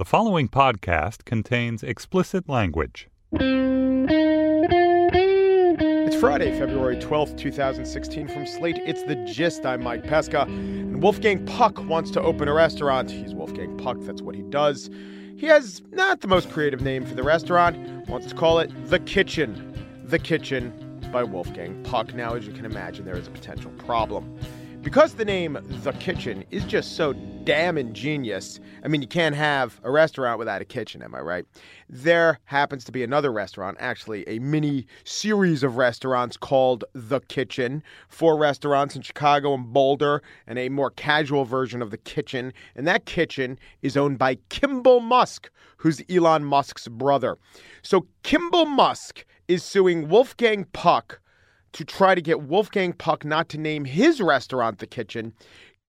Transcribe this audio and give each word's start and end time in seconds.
The 0.00 0.06
following 0.06 0.48
podcast 0.48 1.26
contains 1.26 1.82
explicit 1.82 2.48
language. 2.48 3.10
It's 6.06 6.16
Friday, 6.16 6.58
February 6.58 6.96
12th, 6.96 7.36
2016. 7.36 8.28
From 8.28 8.46
Slate, 8.46 8.78
it's 8.78 9.02
The 9.02 9.16
Gist. 9.26 9.66
I'm 9.66 9.82
Mike 9.82 10.04
Pesca. 10.04 10.44
And 10.44 11.02
Wolfgang 11.02 11.44
Puck 11.44 11.84
wants 11.84 12.10
to 12.12 12.22
open 12.22 12.48
a 12.48 12.54
restaurant. 12.54 13.10
He's 13.10 13.34
Wolfgang 13.34 13.76
Puck, 13.76 13.98
that's 14.00 14.22
what 14.22 14.34
he 14.34 14.40
does. 14.40 14.88
He 15.36 15.44
has 15.48 15.82
not 15.90 16.22
the 16.22 16.28
most 16.28 16.48
creative 16.48 16.80
name 16.80 17.04
for 17.04 17.14
the 17.14 17.22
restaurant, 17.22 18.08
wants 18.08 18.26
to 18.28 18.34
call 18.34 18.58
it 18.58 18.70
The 18.88 19.00
Kitchen. 19.00 19.76
The 20.06 20.18
Kitchen 20.18 20.72
by 21.12 21.24
Wolfgang 21.24 21.82
Puck. 21.82 22.14
Now, 22.14 22.36
as 22.36 22.46
you 22.46 22.54
can 22.54 22.64
imagine, 22.64 23.04
there 23.04 23.18
is 23.18 23.26
a 23.26 23.30
potential 23.32 23.70
problem. 23.72 24.34
Because 24.82 25.12
the 25.12 25.26
name 25.26 25.58
The 25.82 25.92
Kitchen 25.92 26.42
is 26.50 26.64
just 26.64 26.96
so 26.96 27.12
damn 27.44 27.76
ingenious. 27.76 28.58
I 28.82 28.88
mean, 28.88 29.02
you 29.02 29.08
can't 29.08 29.34
have 29.34 29.78
a 29.84 29.90
restaurant 29.90 30.38
without 30.38 30.62
a 30.62 30.64
kitchen, 30.64 31.02
am 31.02 31.14
I 31.14 31.20
right? 31.20 31.44
There 31.90 32.38
happens 32.46 32.84
to 32.84 32.92
be 32.92 33.02
another 33.02 33.30
restaurant, 33.30 33.76
actually, 33.78 34.26
a 34.26 34.38
mini 34.38 34.86
series 35.04 35.62
of 35.62 35.76
restaurants 35.76 36.38
called 36.38 36.84
The 36.94 37.20
Kitchen. 37.20 37.82
Four 38.08 38.38
restaurants 38.38 38.96
in 38.96 39.02
Chicago 39.02 39.52
and 39.52 39.70
Boulder, 39.70 40.22
and 40.46 40.58
a 40.58 40.70
more 40.70 40.90
casual 40.90 41.44
version 41.44 41.82
of 41.82 41.90
The 41.90 41.98
Kitchen. 41.98 42.50
And 42.74 42.86
that 42.86 43.04
kitchen 43.04 43.58
is 43.82 43.98
owned 43.98 44.16
by 44.16 44.36
Kimball 44.48 45.00
Musk, 45.00 45.50
who's 45.76 46.02
Elon 46.08 46.46
Musk's 46.46 46.88
brother. 46.88 47.36
So 47.82 48.06
Kimball 48.22 48.64
Musk 48.64 49.26
is 49.46 49.62
suing 49.62 50.08
Wolfgang 50.08 50.64
Puck 50.72 51.20
to 51.72 51.84
try 51.84 52.14
to 52.14 52.22
get 52.22 52.42
Wolfgang 52.42 52.92
Puck 52.92 53.24
not 53.24 53.48
to 53.50 53.58
name 53.58 53.84
his 53.84 54.20
restaurant 54.20 54.78
the 54.78 54.86
kitchen. 54.86 55.32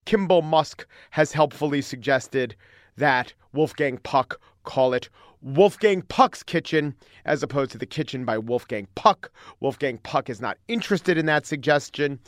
Kimball 0.06 0.42
Musk 0.42 0.86
has 1.12 1.32
helpfully 1.32 1.82
suggested 1.82 2.56
that 2.98 3.34
Wolfgang 3.54 3.98
Puck 3.98 4.40
call 4.64 4.94
it 4.94 5.10
Wolfgang 5.42 6.04
Puck's 6.04 6.44
Kitchen 6.44 6.96
as 7.26 7.42
opposed 7.42 7.72
to 7.72 7.78
the 7.78 7.86
kitchen 7.86 8.26
by 8.26 8.38
Wolfgang 8.38 8.88
Puck. 8.96 9.32
Wolfgang 9.60 9.98
Puck 10.00 10.30
is 10.30 10.40
not 10.40 10.58
interested 10.68 11.18
in 11.18 11.26
that 11.26 11.46
suggestion. 11.46 12.20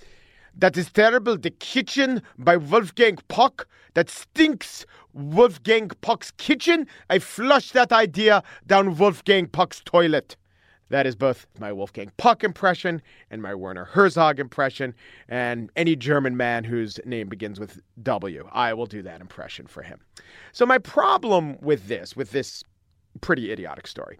That 0.55 0.77
is 0.77 0.91
terrible. 0.91 1.37
The 1.37 1.51
kitchen 1.51 2.21
by 2.37 2.57
Wolfgang 2.57 3.17
Puck 3.27 3.67
that 3.93 4.09
stinks. 4.09 4.85
Wolfgang 5.13 5.89
Puck's 6.01 6.31
kitchen. 6.31 6.87
I 7.09 7.19
flushed 7.19 7.73
that 7.73 7.91
idea 7.91 8.41
down 8.65 8.97
Wolfgang 8.97 9.47
Puck's 9.47 9.81
toilet. 9.85 10.35
That 10.93 11.07
is 11.07 11.15
both 11.15 11.47
my 11.59 11.73
Wolfgang 11.73 12.11
Puck 12.17 12.43
impression 12.43 13.01
and 13.31 13.41
my 13.41 13.55
Werner 13.55 13.85
Herzog 13.85 14.39
impression, 14.39 14.93
and 15.27 15.71
any 15.75 15.95
German 15.95 16.37
man 16.37 16.63
whose 16.63 16.99
name 17.03 17.29
begins 17.29 17.59
with 17.59 17.81
W. 18.03 18.47
I 18.51 18.75
will 18.75 18.85
do 18.85 19.01
that 19.01 19.19
impression 19.19 19.65
for 19.65 19.81
him. 19.81 20.01
So, 20.51 20.67
my 20.67 20.77
problem 20.77 21.57
with 21.61 21.87
this, 21.87 22.15
with 22.15 22.29
this 22.29 22.63
pretty 23.21 23.51
idiotic 23.51 23.87
story, 23.87 24.19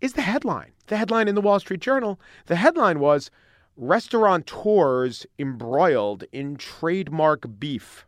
is 0.00 0.12
the 0.12 0.22
headline. 0.22 0.70
The 0.86 0.96
headline 0.96 1.26
in 1.26 1.34
the 1.34 1.40
Wall 1.40 1.58
Street 1.58 1.80
Journal. 1.80 2.20
The 2.46 2.54
headline 2.54 3.00
was 3.00 3.28
Restaurateurs 3.76 5.26
embroiled 5.40 6.22
in 6.30 6.54
trademark 6.54 7.46
beef. 7.58 8.06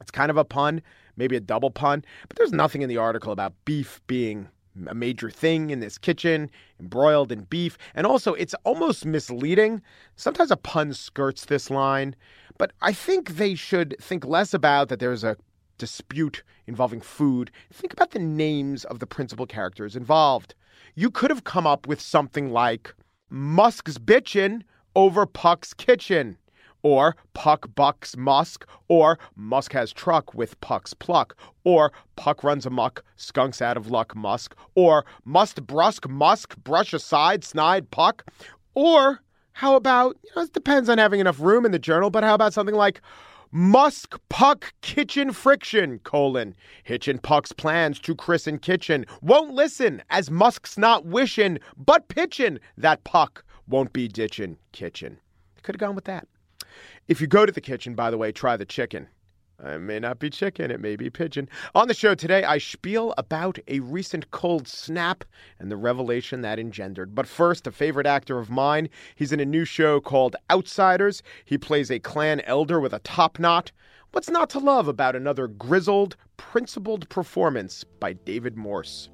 It's 0.00 0.12
kind 0.12 0.30
of 0.30 0.36
a 0.36 0.44
pun, 0.44 0.82
maybe 1.16 1.34
a 1.34 1.40
double 1.40 1.72
pun, 1.72 2.04
but 2.28 2.36
there's 2.36 2.52
nothing 2.52 2.82
in 2.82 2.88
the 2.88 2.98
article 2.98 3.32
about 3.32 3.54
beef 3.64 4.00
being 4.06 4.50
a 4.86 4.94
major 4.94 5.30
thing 5.30 5.70
in 5.70 5.80
this 5.80 5.98
kitchen, 5.98 6.50
embroiled 6.80 7.30
in 7.32 7.42
beef. 7.44 7.78
And 7.94 8.06
also, 8.06 8.34
it's 8.34 8.54
almost 8.64 9.06
misleading. 9.06 9.82
Sometimes 10.16 10.50
a 10.50 10.56
pun 10.56 10.92
skirts 10.92 11.46
this 11.46 11.70
line, 11.70 12.16
but 12.58 12.72
I 12.82 12.92
think 12.92 13.36
they 13.36 13.54
should 13.54 13.96
think 14.00 14.24
less 14.24 14.54
about 14.54 14.88
that 14.88 15.00
there's 15.00 15.24
a 15.24 15.36
dispute 15.78 16.42
involving 16.66 17.00
food. 17.00 17.50
Think 17.72 17.92
about 17.92 18.12
the 18.12 18.18
names 18.18 18.84
of 18.84 18.98
the 18.98 19.06
principal 19.06 19.46
characters 19.46 19.96
involved. 19.96 20.54
You 20.94 21.10
could 21.10 21.30
have 21.30 21.44
come 21.44 21.66
up 21.66 21.86
with 21.86 22.00
something 22.00 22.50
like 22.50 22.94
Musk's 23.30 23.98
Bitchin' 23.98 24.62
over 24.94 25.26
Puck's 25.26 25.74
Kitchen 25.74 26.36
or 26.84 27.16
Puck 27.32 27.74
bucks 27.74 28.16
Musk, 28.16 28.64
or 28.86 29.18
Musk 29.34 29.72
has 29.72 29.92
truck 29.92 30.34
with 30.34 30.60
Puck's 30.60 30.94
pluck, 30.94 31.34
or 31.64 31.90
Puck 32.14 32.44
runs 32.44 32.66
amok, 32.66 33.02
skunks 33.16 33.60
out 33.60 33.76
of 33.76 33.90
luck 33.90 34.14
Musk, 34.14 34.54
or 34.76 35.04
must 35.24 35.66
brusque 35.66 36.08
Musk 36.08 36.56
brush 36.58 36.92
aside 36.92 37.42
snide 37.42 37.90
Puck, 37.90 38.30
or 38.74 39.20
how 39.54 39.74
about, 39.74 40.16
you 40.22 40.30
know, 40.36 40.42
it 40.42 40.52
depends 40.52 40.88
on 40.88 40.98
having 40.98 41.20
enough 41.20 41.40
room 41.40 41.64
in 41.64 41.72
the 41.72 41.78
journal, 41.78 42.10
but 42.10 42.22
how 42.22 42.34
about 42.34 42.52
something 42.52 42.74
like 42.74 43.00
Musk 43.50 44.18
Puck 44.28 44.74
Kitchen 44.82 45.32
Friction, 45.32 46.00
colon, 46.00 46.54
Hitchin 46.82 47.18
Puck's 47.18 47.52
plans 47.52 47.98
to 48.00 48.14
christen 48.14 48.58
kitchen, 48.58 49.06
won't 49.22 49.54
listen 49.54 50.02
as 50.10 50.30
Musk's 50.30 50.76
not 50.76 51.06
wishing, 51.06 51.58
but 51.78 52.08
pitchin' 52.08 52.58
that 52.76 53.04
Puck 53.04 53.42
won't 53.68 53.92
be 53.92 54.06
ditchin' 54.06 54.58
kitchen. 54.72 55.18
Could 55.62 55.76
have 55.76 55.80
gone 55.80 55.94
with 55.94 56.04
that. 56.04 56.26
If 57.08 57.20
you 57.20 57.26
go 57.26 57.46
to 57.46 57.52
the 57.52 57.60
kitchen, 57.60 57.94
by 57.94 58.10
the 58.10 58.18
way, 58.18 58.32
try 58.32 58.56
the 58.56 58.64
chicken. 58.64 59.08
It 59.62 59.80
may 59.80 60.00
not 60.00 60.18
be 60.18 60.30
chicken, 60.30 60.70
it 60.70 60.80
may 60.80 60.96
be 60.96 61.10
pigeon. 61.10 61.48
On 61.74 61.86
the 61.86 61.94
show 61.94 62.14
today, 62.14 62.42
I 62.44 62.58
spiel 62.58 63.14
about 63.16 63.58
a 63.68 63.80
recent 63.80 64.30
cold 64.30 64.66
snap 64.66 65.24
and 65.58 65.70
the 65.70 65.76
revelation 65.76 66.40
that 66.40 66.58
engendered. 66.58 67.14
But 67.14 67.28
first, 67.28 67.66
a 67.66 67.72
favorite 67.72 68.06
actor 68.06 68.38
of 68.38 68.50
mine. 68.50 68.88
He's 69.14 69.32
in 69.32 69.40
a 69.40 69.44
new 69.44 69.64
show 69.64 70.00
called 70.00 70.36
Outsiders. 70.50 71.22
He 71.44 71.56
plays 71.56 71.90
a 71.90 72.00
clan 72.00 72.40
elder 72.40 72.80
with 72.80 72.92
a 72.92 72.98
top 73.00 73.38
knot. 73.38 73.70
What's 74.10 74.30
not 74.30 74.50
to 74.50 74.58
love 74.58 74.88
about 74.88 75.16
another 75.16 75.46
grizzled, 75.46 76.16
principled 76.36 77.08
performance 77.08 77.84
by 77.84 78.14
David 78.14 78.56
Morse? 78.56 79.08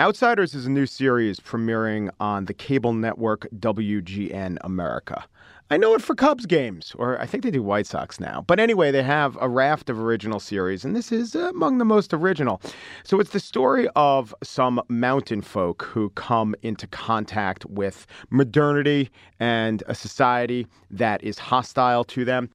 Outsiders 0.00 0.56
is 0.56 0.66
a 0.66 0.70
new 0.70 0.86
series 0.86 1.38
premiering 1.38 2.10
on 2.18 2.46
the 2.46 2.54
cable 2.54 2.92
network 2.92 3.46
WGN 3.60 4.58
America. 4.62 5.24
I 5.70 5.76
know 5.76 5.94
it 5.94 6.02
for 6.02 6.16
Cubs 6.16 6.46
games, 6.46 6.96
or 6.98 7.20
I 7.20 7.26
think 7.26 7.44
they 7.44 7.52
do 7.52 7.62
White 7.62 7.86
Sox 7.86 8.18
now. 8.18 8.42
But 8.44 8.58
anyway, 8.58 8.90
they 8.90 9.04
have 9.04 9.38
a 9.40 9.48
raft 9.48 9.88
of 9.88 10.00
original 10.00 10.40
series, 10.40 10.84
and 10.84 10.96
this 10.96 11.12
is 11.12 11.36
uh, 11.36 11.50
among 11.50 11.78
the 11.78 11.84
most 11.84 12.12
original. 12.12 12.60
So 13.04 13.20
it's 13.20 13.30
the 13.30 13.38
story 13.38 13.86
of 13.94 14.34
some 14.42 14.82
mountain 14.88 15.42
folk 15.42 15.84
who 15.84 16.10
come 16.10 16.56
into 16.62 16.88
contact 16.88 17.64
with 17.66 18.04
modernity 18.30 19.10
and 19.38 19.84
a 19.86 19.94
society 19.94 20.66
that 20.90 21.22
is 21.22 21.38
hostile 21.38 22.02
to 22.04 22.24
them. 22.24 22.50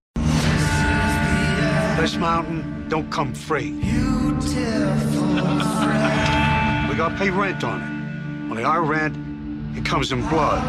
This 1.97 2.17
mountain 2.17 2.89
don't 2.89 3.09
come 3.11 3.33
free. 3.33 3.71
we 3.71 4.88
gotta 6.99 7.15
pay 7.15 7.29
rent 7.29 7.63
on 7.63 7.79
it. 7.79 8.51
Only 8.51 8.63
our 8.65 8.81
rent, 8.81 9.15
it 9.77 9.85
comes 9.85 10.11
in 10.11 10.19
blood. 10.27 10.61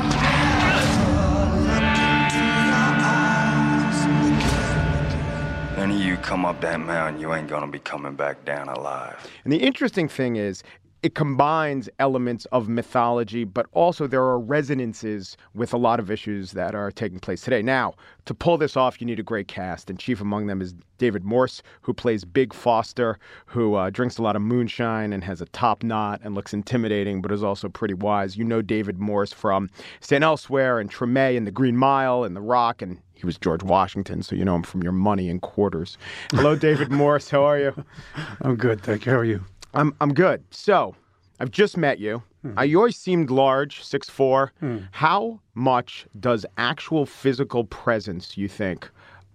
Any 5.76 5.96
of 5.96 6.02
you 6.02 6.16
come 6.18 6.44
up 6.44 6.60
that 6.60 6.78
mountain, 6.78 7.20
you 7.20 7.34
ain't 7.34 7.48
gonna 7.48 7.66
be 7.66 7.80
coming 7.80 8.14
back 8.14 8.44
down 8.44 8.68
alive. 8.68 9.28
And 9.42 9.52
the 9.52 9.56
interesting 9.56 10.06
thing 10.06 10.36
is, 10.36 10.62
it 11.02 11.14
combines 11.14 11.88
elements 11.99 12.44
of 12.47 12.69
mythology, 12.69 13.44
but 13.44 13.67
also 13.73 14.06
there 14.06 14.23
are 14.23 14.38
resonances 14.38 15.37
with 15.55 15.73
a 15.73 15.79
lot 15.79 15.99
of 15.99 16.11
issues 16.11 16.52
that 16.52 16.75
are 16.75 16.91
taking 16.91 17.19
place 17.19 17.41
today. 17.41 17.62
Now, 17.62 17.94
to 18.26 18.35
pull 18.35 18.58
this 18.58 18.76
off, 18.76 19.00
you 19.00 19.06
need 19.06 19.19
a 19.19 19.23
great 19.23 19.49
cast, 19.49 19.88
and 19.88 19.99
chief 19.99 20.20
among 20.20 20.47
them 20.47 20.61
is 20.61 20.75
David 20.99 21.25
Morse, 21.25 21.62
who 21.81 21.94
plays 21.94 22.25
Big 22.26 22.52
Foster, 22.52 23.19
who 23.47 23.75
uh, 23.75 23.88
drinks 23.88 24.19
a 24.19 24.23
lot 24.23 24.37
of 24.37 24.43
moonshine 24.43 25.14
and 25.14 25.25
has 25.25 25.41
a 25.41 25.47
top 25.47 25.82
knot 25.82 26.20
and 26.23 26.35
looks 26.35 26.52
intimidating, 26.52 27.23
but 27.23 27.32
is 27.32 27.43
also 27.43 27.70
pretty 27.70 27.94
wise. 27.94 28.37
You 28.37 28.44
know 28.44 28.61
David 28.61 28.99
Morse 28.99 29.32
from 29.32 29.70
St. 30.00 30.23
Elsewhere 30.23 30.79
and 30.79 30.91
Treme 30.91 31.37
and 31.37 31.47
The 31.47 31.50
Green 31.50 31.79
Mile 31.79 32.25
and 32.25 32.37
The 32.37 32.43
Rock, 32.43 32.82
and 32.82 33.00
he 33.14 33.25
was 33.25 33.38
George 33.38 33.62
Washington, 33.62 34.23
so 34.23 34.37
you 34.37 34.44
know 34.44 34.56
him 34.56 34.62
from 34.62 34.82
your 34.82 34.93
money 34.93 35.31
and 35.31 35.41
quarters. 35.41 35.97
Hello, 36.31 36.55
David 36.56 36.91
Morse. 36.91 37.31
How 37.31 37.44
are 37.44 37.58
you? 37.58 37.85
I'm 38.43 38.56
good, 38.56 38.82
thank 38.82 39.06
you. 39.06 39.12
How 39.12 39.19
are 39.19 39.25
you? 39.25 39.44
I'm 39.75 39.94
I'm 40.00 40.12
good. 40.14 40.43
So 40.50 40.94
I've 41.38 41.50
just 41.50 41.76
met 41.76 41.99
you. 41.99 42.22
Hmm. 42.43 42.58
Uh, 42.58 42.62
you 42.62 42.78
always 42.78 42.96
seemed 42.96 43.31
large, 43.31 43.82
six 43.84 44.08
four. 44.08 44.52
How 44.93 45.40
much 45.55 46.06
does 46.19 46.46
actual 46.56 47.06
physical 47.06 47.64
presence, 47.64 48.37
you 48.37 48.49
think, 48.49 48.88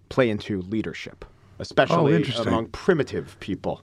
play 0.08 0.28
into 0.30 0.62
leadership, 0.62 1.24
especially 1.58 2.24
Oh, 2.36 2.42
among 2.42 2.68
primitive 2.68 3.38
people? 3.40 3.82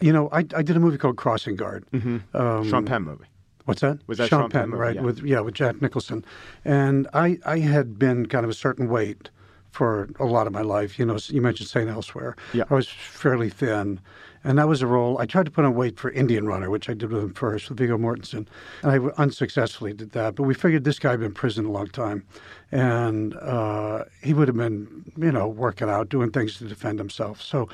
You 0.00 0.12
know, 0.12 0.28
I, 0.32 0.38
I 0.38 0.62
did 0.62 0.76
a 0.76 0.80
movie 0.80 0.96
called 0.98 1.16
Crossing 1.16 1.56
Guard. 1.56 1.84
Um, 1.92 2.68
Sean 2.68 2.84
Penn 2.86 3.02
movie. 3.02 3.24
What's 3.64 3.80
that? 3.80 3.98
Was 4.06 4.18
that 4.18 4.28
Sean, 4.28 4.42
Sean 4.42 4.50
Penn 4.50 4.60
Penn, 4.62 4.70
movie? 4.70 4.80
right? 4.80 4.94
Yeah. 4.96 5.02
With 5.02 5.22
yeah, 5.24 5.40
with 5.40 5.54
Jack 5.54 5.82
Nicholson, 5.82 6.24
and 6.64 7.08
I 7.12 7.38
I 7.44 7.58
had 7.58 7.98
been 7.98 8.26
kind 8.26 8.44
of 8.44 8.50
a 8.50 8.54
certain 8.54 8.88
weight 8.88 9.30
for 9.72 10.08
a 10.20 10.24
lot 10.24 10.46
of 10.46 10.52
my 10.52 10.62
life. 10.62 10.98
You 11.00 11.04
know, 11.04 11.18
you 11.26 11.42
mentioned 11.42 11.68
St. 11.68 11.90
Elsewhere. 11.90 12.36
Yeah. 12.54 12.64
I 12.70 12.74
was 12.74 12.88
fairly 12.88 13.50
thin, 13.50 14.00
and 14.46 14.58
that 14.58 14.68
was 14.68 14.80
a 14.80 14.86
role. 14.86 15.18
I 15.18 15.26
tried 15.26 15.46
to 15.46 15.50
put 15.50 15.64
on 15.64 15.74
weight 15.74 15.98
for 15.98 16.08
Indian 16.12 16.46
Runner, 16.46 16.70
which 16.70 16.88
I 16.88 16.94
did 16.94 17.10
with 17.10 17.20
him 17.20 17.34
first 17.34 17.68
with 17.68 17.78
Viggo 17.78 17.98
Mortensen, 17.98 18.46
and 18.82 18.92
I 18.92 18.98
unsuccessfully 19.20 19.92
did 19.92 20.12
that. 20.12 20.36
But 20.36 20.44
we 20.44 20.54
figured 20.54 20.84
this 20.84 21.00
guy 21.00 21.10
had 21.10 21.18
been 21.18 21.26
in 21.26 21.34
prison 21.34 21.66
a 21.66 21.72
long 21.72 21.88
time, 21.88 22.24
and 22.70 23.36
uh, 23.38 24.04
he 24.22 24.34
would 24.34 24.46
have 24.46 24.56
been, 24.56 25.12
you 25.16 25.32
know, 25.32 25.48
working 25.48 25.90
out, 25.90 26.08
doing 26.10 26.30
things 26.30 26.58
to 26.58 26.64
defend 26.68 27.00
himself. 27.00 27.42
So 27.42 27.68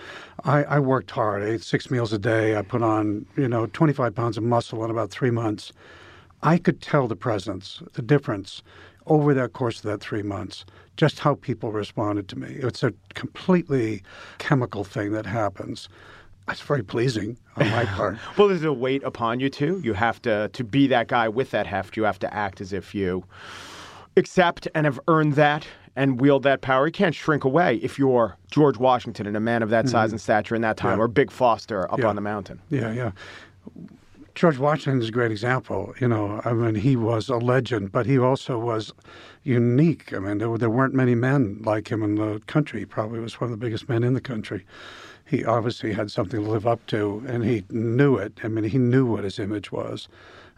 I, 0.45 0.65
I 0.65 0.79
worked 0.79 1.11
hard. 1.11 1.43
I 1.43 1.47
ate 1.51 1.63
six 1.63 1.91
meals 1.91 2.11
a 2.15 2.19
day. 2.19 2.57
I 2.57 2.63
put 2.63 2.83
on, 2.83 3.27
you 3.37 3.49
know, 3.49 3.67
25 3.67 4.15
pounds 4.15 4.39
of 4.39 4.43
muscle 4.43 4.83
in 4.83 4.91
about 4.91 5.11
three 5.11 5.31
months. 5.31 5.75
I 6.43 6.57
could 6.57 6.81
tell 6.81 7.07
the 7.07 7.17
presence, 7.17 7.83
the 7.93 8.03
difference 8.03 8.63
over 9.07 9.35
that 9.35 9.53
course 9.53 9.77
of 9.77 9.83
that 9.83 10.01
three 10.01 10.23
months, 10.23 10.65
just 10.97 11.19
how 11.19 11.35
people 11.35 11.71
responded 11.71 12.29
to 12.29 12.39
me. 12.39 12.49
It's 12.49 12.83
a 12.83 12.95
completely 13.15 14.03
chemical 14.39 14.85
thing 14.85 15.13
that 15.13 15.27
happens. 15.27 15.89
It's 16.49 16.61
very 16.61 16.83
pleasing 16.83 17.39
on 17.57 17.71
my 17.71 17.85
part. 17.97 18.19
Well, 18.37 18.49
there's 18.49 18.65
a 18.65 18.73
weight 18.73 19.03
upon 19.05 19.41
you 19.41 19.49
too. 19.49 19.81
You 19.85 19.93
have 19.95 20.21
to 20.23 20.49
to 20.53 20.65
be 20.65 20.87
that 20.89 21.09
guy 21.09 21.29
with 21.29 21.51
that 21.53 21.67
heft. 21.67 21.97
You 21.97 22.03
have 22.05 22.19
to 22.21 22.35
act 22.35 22.61
as 22.61 22.73
if 22.73 22.95
you 22.95 23.25
accept 24.17 24.69
and 24.75 24.85
have 24.87 25.01
earned 25.09 25.35
that 25.35 25.67
and 25.97 26.21
wield 26.21 26.43
that 26.43 26.61
power. 26.63 26.87
You 26.87 26.93
can't 26.93 27.15
shrink 27.15 27.45
away 27.45 27.77
if 27.77 27.99
you're 27.99 28.37
George 28.51 28.79
Washington 28.79 29.27
and 29.27 29.37
a 29.37 29.41
man 29.41 29.63
of 29.63 29.71
that 29.71 29.89
size 29.89 30.11
and 30.11 30.21
stature 30.21 30.55
in 30.55 30.63
that 30.63 30.77
time, 30.77 30.93
Mm-hmm. 30.93 30.99
Yeah. 31.01 31.05
or 31.05 31.09
Big 31.09 31.31
Foster 31.31 31.91
up 31.93 31.99
Yeah. 32.01 32.07
on 32.09 32.17
the 32.17 32.23
mountain. 32.23 32.61
Yeah, 32.71 32.93
yeah. 32.93 33.13
George 34.35 34.57
Washington 34.59 35.03
is 35.03 35.09
a 35.09 35.13
great 35.13 35.31
example. 35.31 35.95
You 36.01 36.09
know, 36.09 36.41
I 36.47 36.55
mean, 36.55 36.75
he 36.75 36.97
was 36.97 37.29
a 37.29 37.37
legend, 37.37 37.93
but 37.93 38.07
he 38.07 38.19
also 38.19 38.59
was 38.59 38.91
unique. 39.43 40.13
I 40.15 40.19
mean, 40.21 40.39
there, 40.39 40.57
there 40.57 40.71
weren't 40.71 40.95
many 40.95 41.15
men 41.15 41.61
like 41.65 41.89
him 41.93 42.03
in 42.03 42.15
the 42.15 42.41
country. 42.47 42.81
He 42.81 42.87
probably 42.87 43.21
was 43.21 43.39
one 43.41 43.53
of 43.53 43.59
the 43.59 43.63
biggest 43.63 43.89
men 43.91 44.03
in 44.03 44.15
the 44.15 44.21
country. 44.23 44.65
He 45.33 45.47
obviously 45.47 45.95
had 45.95 46.11
something 46.11 46.45
to 46.45 46.51
live 46.51 46.67
up 46.67 46.85
to, 46.89 47.25
and 47.27 47.43
he 47.43 47.65
knew 47.71 48.17
it. 48.17 48.41
I 48.45 48.49
mean, 48.49 48.65
he 48.65 48.77
knew 48.77 49.07
what 49.07 49.25
his 49.25 49.39
image 49.39 49.73
was, 49.73 50.07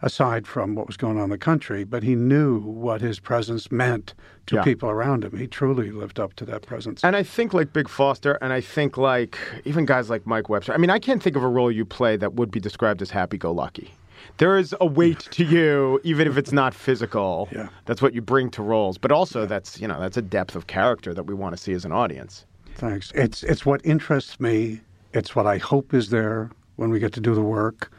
aside 0.01 0.45
from 0.45 0.75
what 0.75 0.85
was 0.85 0.97
going 0.97 1.17
on 1.17 1.23
in 1.23 1.29
the 1.29 1.37
country, 1.37 1.85
but 1.85 2.03
he 2.03 2.13
knew 2.13 2.59
what 2.59 2.99
his 2.99 3.17
presence 3.21 3.71
meant 3.71 4.13
to 4.47 4.55
Yeah. 4.57 4.63
people 4.63 4.89
around 4.89 5.23
him. 5.23 5.37
He 5.37 5.47
truly 5.47 5.91
lived 5.91 6.19
up 6.19 6.33
to 6.33 6.45
that 6.47 6.63
presence. 6.63 7.05
And 7.05 7.15
I 7.15 7.23
think 7.23 7.53
like 7.53 7.71
Big 7.71 7.87
Foster, 7.87 8.33
and 8.41 8.51
I 8.51 8.59
think 8.59 8.97
like 8.97 9.37
even 9.63 9.85
guys 9.85 10.09
like 10.09 10.27
Mike 10.27 10.49
Webster. 10.49 10.73
I 10.73 10.77
mean, 10.77 10.89
I 10.89 10.99
can't 10.99 11.23
think 11.23 11.37
of 11.37 11.43
a 11.43 11.47
role 11.47 11.71
you 11.71 11.85
play 11.85 12.17
that 12.17 12.33
would 12.33 12.51
be 12.51 12.59
described 12.59 13.01
as 13.01 13.11
happy-go-lucky. 13.11 13.93
There 14.39 14.57
is 14.57 14.75
a 14.81 14.85
weight 14.85 15.19
to 15.31 15.45
you, 15.45 16.01
even 16.03 16.27
if 16.27 16.35
it's 16.35 16.51
not 16.51 16.73
physical. 16.73 17.47
Yeah. 17.53 17.69
That's 17.85 18.01
what 18.01 18.13
you 18.13 18.21
bring 18.21 18.49
to 18.51 18.61
roles, 18.61 18.97
but 18.97 19.13
also 19.13 19.45
that's 19.45 19.79
you 19.79 19.87
know 19.87 20.01
that's 20.01 20.17
a 20.17 20.21
depth 20.21 20.53
of 20.53 20.67
character 20.67 21.13
that 21.13 21.23
we 21.27 21.33
want 21.33 21.55
to 21.55 21.63
see 21.63 21.71
as 21.71 21.85
an 21.85 21.93
audience. 21.93 22.45
Thanks. 22.75 23.11
It's 23.15 23.43
it's 23.43 23.65
what 23.65 23.85
interests 23.85 24.39
me. 24.39 24.81
It's 25.13 25.35
what 25.35 25.47
I 25.47 25.57
hope 25.57 25.93
is 25.93 26.09
there 26.09 26.51
when 26.75 26.89
we 26.89 26.99
get 26.99 27.13
to 27.13 27.21
do 27.21 27.33
the 27.33 27.41
work. 27.41 27.91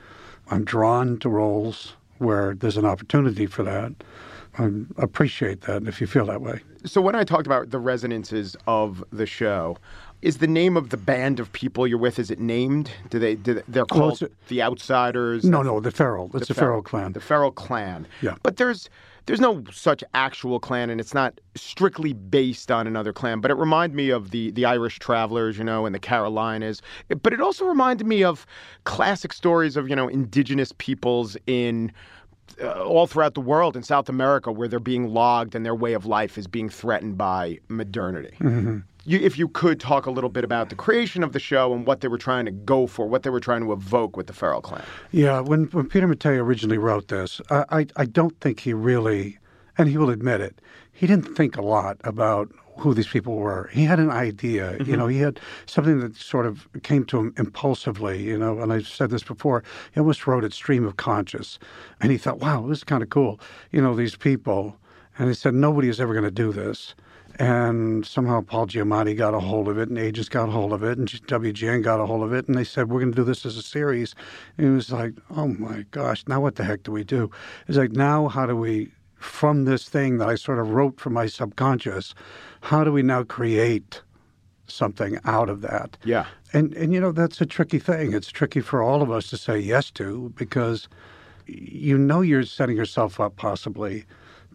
I'm 0.51 0.65
drawn 0.65 1.19
to 1.21 1.29
roles 1.29 1.95
where 2.19 2.55
there's 2.55 2.77
an 2.77 2.85
opportunity 2.85 3.47
for 3.47 3.63
that. 3.65 3.93
I 4.59 4.71
appreciate 4.97 5.63
that 5.63 5.87
if 5.87 6.01
you 6.01 6.07
feel 6.07 6.25
that 6.27 6.41
way. 6.41 6.61
So 6.85 7.01
when 7.01 7.15
I 7.15 7.25
talked 7.25 7.47
about 7.47 7.71
the 7.71 7.79
resonances 7.79 8.57
of 8.67 9.05
the 9.13 9.27
show, 9.27 9.77
is 10.23 10.39
the 10.39 10.47
name 10.47 10.77
of 10.77 10.91
the 10.91 10.97
band 10.97 11.41
of 11.41 11.53
people 11.53 11.87
you're 11.87 11.99
with 11.99 12.19
is 12.19 12.31
it 12.31 12.39
named? 12.39 12.91
Do 13.11 13.19
they? 13.19 13.35
Do 13.35 13.55
they 13.55 13.63
they're 13.69 13.85
Well, 13.91 14.17
called 14.17 14.23
the 14.49 14.63
Outsiders? 14.63 15.45
No, 15.45 15.63
no, 15.63 15.81
the 15.81 15.91
Feral. 15.91 16.31
It's 16.35 16.49
the, 16.49 16.55
Feral 16.55 16.83
Clan. 16.83 17.13
The 17.13 17.21
Feral 17.21 17.51
Clan. 17.51 18.07
Yeah. 18.23 18.37
But 18.43 18.57
there's 18.57 18.89
there's 19.27 19.41
no 19.41 19.63
such 19.73 20.03
actual 20.15 20.59
clan, 20.61 20.89
and 20.89 21.01
it's 21.01 21.15
not 21.15 21.41
strictly 21.55 22.13
based 22.13 22.71
on 22.71 22.87
another 22.87 23.13
clan. 23.13 23.41
But 23.41 23.51
it 23.51 23.55
reminded 23.55 23.95
me 23.97 24.11
of 24.11 24.31
the 24.31 24.51
the 24.53 24.65
Irish 24.65 24.99
Travelers, 24.99 25.59
you 25.59 25.65
know, 25.65 25.85
in 25.85 25.93
the 25.93 25.99
Carolinas. 25.99 26.81
But 27.23 27.33
it 27.33 27.41
also 27.41 27.67
reminded 27.67 28.07
me 28.07 28.25
of 28.25 28.47
classic 28.85 29.33
stories 29.33 29.77
of 29.77 29.89
you 29.89 29.97
know 29.97 30.09
indigenous 30.09 30.73
peoples 30.79 31.37
in. 31.47 31.93
Uh, 32.63 32.83
all 32.85 33.07
throughout 33.07 33.35
the 33.35 33.41
world 33.41 33.77
in 33.77 33.83
South 33.83 34.09
America, 34.09 34.51
where 34.51 34.67
they're 34.67 34.81
being 34.81 35.09
logged 35.09 35.55
and 35.55 35.67
their 35.67 35.75
way 35.75 35.93
of 35.93 36.07
life 36.07 36.39
is 36.39 36.47
being 36.47 36.71
threatened 36.71 37.19
by 37.19 37.59
modernity. 37.69 38.35
You, 39.05 39.19
if 39.21 39.37
you 39.39 39.49
could 39.49 39.79
talk 39.79 40.07
a 40.07 40.11
little 40.11 40.31
bit 40.31 40.43
about 40.43 40.71
the 40.71 40.75
creation 40.75 41.23
of 41.23 41.33
the 41.33 41.39
show 41.39 41.75
and 41.75 41.87
what 41.87 42.01
they 42.01 42.09
were 42.09 42.19
trying 42.19 42.45
to 42.47 42.51
go 42.51 42.87
for, 42.87 43.07
what 43.07 43.25
they 43.25 43.31
were 43.31 43.41
trying 43.41 43.63
to 43.63 43.73
evoke 43.73 44.17
with 44.17 44.27
the 44.27 44.33
Feral 44.33 44.63
Clan. 44.63 44.83
Yeah, 45.13 45.41
when 45.41 45.67
when 45.67 45.87
Peter 45.89 46.09
Mattei 46.09 46.37
originally 46.39 46.79
wrote 46.79 47.09
this, 47.09 47.41
I, 47.51 47.65
I 47.71 47.87
I 47.97 48.05
don't 48.07 48.41
think 48.41 48.61
he 48.61 48.73
really, 48.73 49.39
and 49.77 49.89
he 49.89 49.99
will 49.99 50.11
admit 50.11 50.41
it, 50.41 50.61
he 50.93 51.07
didn't 51.07 51.37
think 51.37 51.57
a 51.57 51.63
lot 51.63 51.99
about 52.05 52.51
who 52.79 52.95
these 52.95 53.09
people 53.09 53.37
were. 53.37 53.69
He 53.73 53.85
had 53.85 53.99
an 53.99 54.11
idea, 54.11 54.73
you 54.73 54.79
mm-hmm. 54.79 54.95
know, 54.97 55.07
he 55.07 55.19
had 55.19 55.41
something 55.67 56.01
that 56.01 56.17
sort 56.17 56.47
of 56.47 56.69
came 56.83 57.05
to 57.07 57.19
him 57.19 57.35
impulsively, 57.37 58.23
you 58.23 58.39
know, 58.39 58.61
and 58.61 58.73
I've 58.73 58.89
said 58.89 59.11
this 59.11 59.23
before, 59.23 59.63
he 59.93 60.01
almost 60.01 60.27
wrote 60.27 60.45
it 60.45 60.53
stream 60.53 60.85
of 60.85 60.97
conscious. 60.97 61.59
And 62.01 62.13
he 62.13 62.19
thought, 62.19 62.39
wow, 62.39 62.67
this 62.67 62.79
is 62.79 62.85
kind 62.85 63.03
of 63.03 63.11
cool, 63.11 63.41
you 63.73 63.81
know, 63.81 63.95
these 63.95 64.17
people. 64.17 64.77
And 65.19 65.29
he 65.29 65.35
said, 65.35 65.55
nobody 65.55 65.89
is 65.89 66.01
ever 66.01 66.13
going 66.13 66.25
to 66.25 66.31
do 66.31 66.53
this. 66.53 66.95
And 67.39 68.07
somehow 68.07 68.41
Paul 68.41 68.67
Giamatti 68.67 69.17
got 69.17 69.35
a 69.35 69.41
hold 69.41 69.69
of 69.69 69.77
it, 69.77 69.91
and 69.91 69.99
Agents 69.99 70.29
got 70.29 70.49
a 70.49 70.53
hold 70.53 70.73
of 70.73 70.83
it, 70.83 70.97
and 70.97 71.07
WGN 71.07 71.83
got 71.83 72.01
a 72.01 72.07
hold 72.07 72.23
of 72.23 72.33
it, 72.33 72.49
and 72.49 72.57
they 72.57 72.65
said, 72.65 72.89
We're 72.89 73.01
going 73.01 73.13
to 73.13 73.17
do 73.17 73.25
this 73.25 73.45
as 73.45 73.59
a 73.59 73.63
series. 73.63 74.15
And 74.57 74.67
it 74.67 74.71
was 74.71 74.91
like, 74.91 75.13
Oh 75.31 75.49
my 75.49 75.85
gosh, 75.91 76.25
now 76.27 76.41
what 76.41 76.55
the 76.55 76.65
heck 76.65 76.83
do 76.83 76.93
we 76.93 77.05
do? 77.05 77.31
It's 77.69 77.77
like, 77.77 77.93
now 77.93 78.29
how 78.29 78.47
do 78.47 78.57
we, 78.57 78.91
from 79.17 79.65
this 79.65 79.89
thing 79.89 80.19
that 80.19 80.29
I 80.29 80.35
sort 80.35 80.59
of 80.59 80.71
wrote 80.71 81.01
from 81.01 81.15
my 81.15 81.27
subconscious, 81.27 82.15
how 82.61 82.85
do 82.85 82.93
we 82.93 83.03
now 83.03 83.23
create 83.25 84.03
something 84.67 85.19
out 85.25 85.49
of 85.49 85.61
that? 85.63 85.97
Yeah. 86.05 86.27
And 86.53 86.75
and 86.75 86.93
you 86.93 87.01
know 87.01 87.13
that's 87.13 87.41
a 87.41 87.47
tricky 87.47 87.79
thing. 87.79 88.13
It's 88.13 88.31
tricky 88.31 88.61
for 88.61 88.83
all 88.83 89.03
of 89.03 89.11
us 89.11 89.29
to 89.31 89.37
say 89.37 89.59
yes 89.59 89.91
to 89.93 90.33
because 90.37 90.89
you 91.47 91.97
know 91.97 92.21
you're 92.21 92.43
setting 92.45 92.77
yourself 92.77 93.21
up 93.21 93.37
possibly 93.37 94.05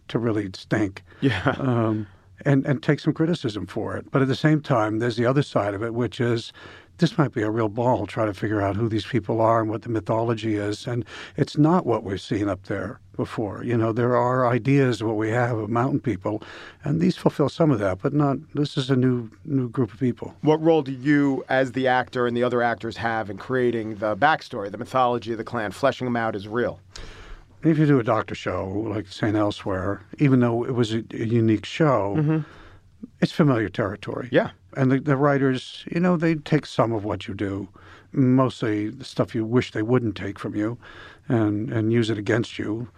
to 0.08 0.18
really 0.18 0.50
stink. 0.54 1.02
Yeah. 1.20 1.54
Um, 1.58 2.06
and 2.44 2.66
and 2.66 2.82
take 2.82 3.00
some 3.00 3.12
criticism 3.12 3.66
for 3.66 3.96
it. 3.96 4.10
But 4.10 4.22
at 4.22 4.28
the 4.28 4.34
same 4.34 4.60
time, 4.60 4.98
there's 4.98 5.16
the 5.16 5.26
other 5.26 5.42
side 5.42 5.74
of 5.74 5.82
it, 5.82 5.94
which 5.94 6.20
is 6.20 6.52
this 6.98 7.18
might 7.18 7.32
be 7.32 7.42
a 7.42 7.50
real 7.50 7.68
ball 7.68 8.06
try 8.06 8.26
to 8.26 8.34
figure 8.34 8.60
out 8.60 8.76
who 8.76 8.88
these 8.88 9.06
people 9.06 9.40
are 9.40 9.60
and 9.60 9.70
what 9.70 9.82
the 9.82 9.88
mythology 9.88 10.54
is. 10.54 10.86
And 10.86 11.04
it's 11.36 11.56
not 11.56 11.86
what 11.86 12.04
we've 12.04 12.20
seen 12.20 12.48
up 12.48 12.64
there 12.64 13.00
before. 13.16 13.64
You 13.64 13.76
know, 13.76 13.92
there 13.92 14.16
are 14.16 14.46
ideas 14.46 15.00
of 15.00 15.08
what 15.08 15.16
we 15.16 15.30
have 15.30 15.58
of 15.58 15.68
mountain 15.68 16.00
people, 16.00 16.42
and 16.84 17.00
these 17.00 17.16
fulfill 17.16 17.48
some 17.48 17.70
of 17.70 17.78
that, 17.80 17.98
but 18.00 18.12
not. 18.12 18.36
This 18.54 18.76
is 18.76 18.90
a 18.90 18.96
new 18.96 19.30
new 19.44 19.68
group 19.68 19.92
of 19.92 20.00
people. 20.00 20.34
What 20.42 20.62
role 20.62 20.82
do 20.82 20.92
you, 20.92 21.44
as 21.48 21.72
the 21.72 21.88
actor 21.88 22.26
and 22.26 22.36
the 22.36 22.44
other 22.44 22.62
actors, 22.62 22.96
have 22.96 23.30
in 23.30 23.36
creating 23.36 23.96
the 23.96 24.16
backstory, 24.16 24.70
the 24.70 24.78
mythology 24.78 25.32
of 25.32 25.38
the 25.38 25.44
clan, 25.44 25.72
fleshing 25.72 26.06
them 26.06 26.16
out 26.16 26.36
as 26.36 26.46
real? 26.46 26.80
If 27.64 27.78
you 27.78 27.86
do 27.86 28.00
a 28.00 28.04
doctor 28.04 28.34
show 28.34 28.68
like 28.68 29.06
St. 29.06 29.36
Elsewhere, 29.36 30.02
even 30.18 30.40
though 30.40 30.64
it 30.64 30.74
was 30.74 30.92
a, 30.92 31.04
a 31.12 31.24
unique 31.24 31.64
show, 31.64 32.16
mm-hmm. 32.18 32.38
it's 33.20 33.32
familiar 33.32 33.68
territory. 33.68 34.28
Yeah. 34.32 34.50
And 34.76 34.90
the, 34.90 35.00
the 35.00 35.16
writers, 35.16 35.84
you 35.90 36.00
know, 36.00 36.16
they 36.16 36.34
take 36.34 36.66
some 36.66 36.92
of 36.92 37.04
what 37.04 37.28
you 37.28 37.34
do, 37.34 37.68
mostly 38.12 38.88
the 38.88 39.04
stuff 39.04 39.34
you 39.34 39.44
wish 39.44 39.70
they 39.72 39.82
wouldn't 39.82 40.16
take 40.16 40.38
from 40.38 40.56
you, 40.56 40.76
and, 41.28 41.72
and 41.72 41.92
use 41.92 42.10
it 42.10 42.18
against 42.18 42.58
you, 42.58 42.88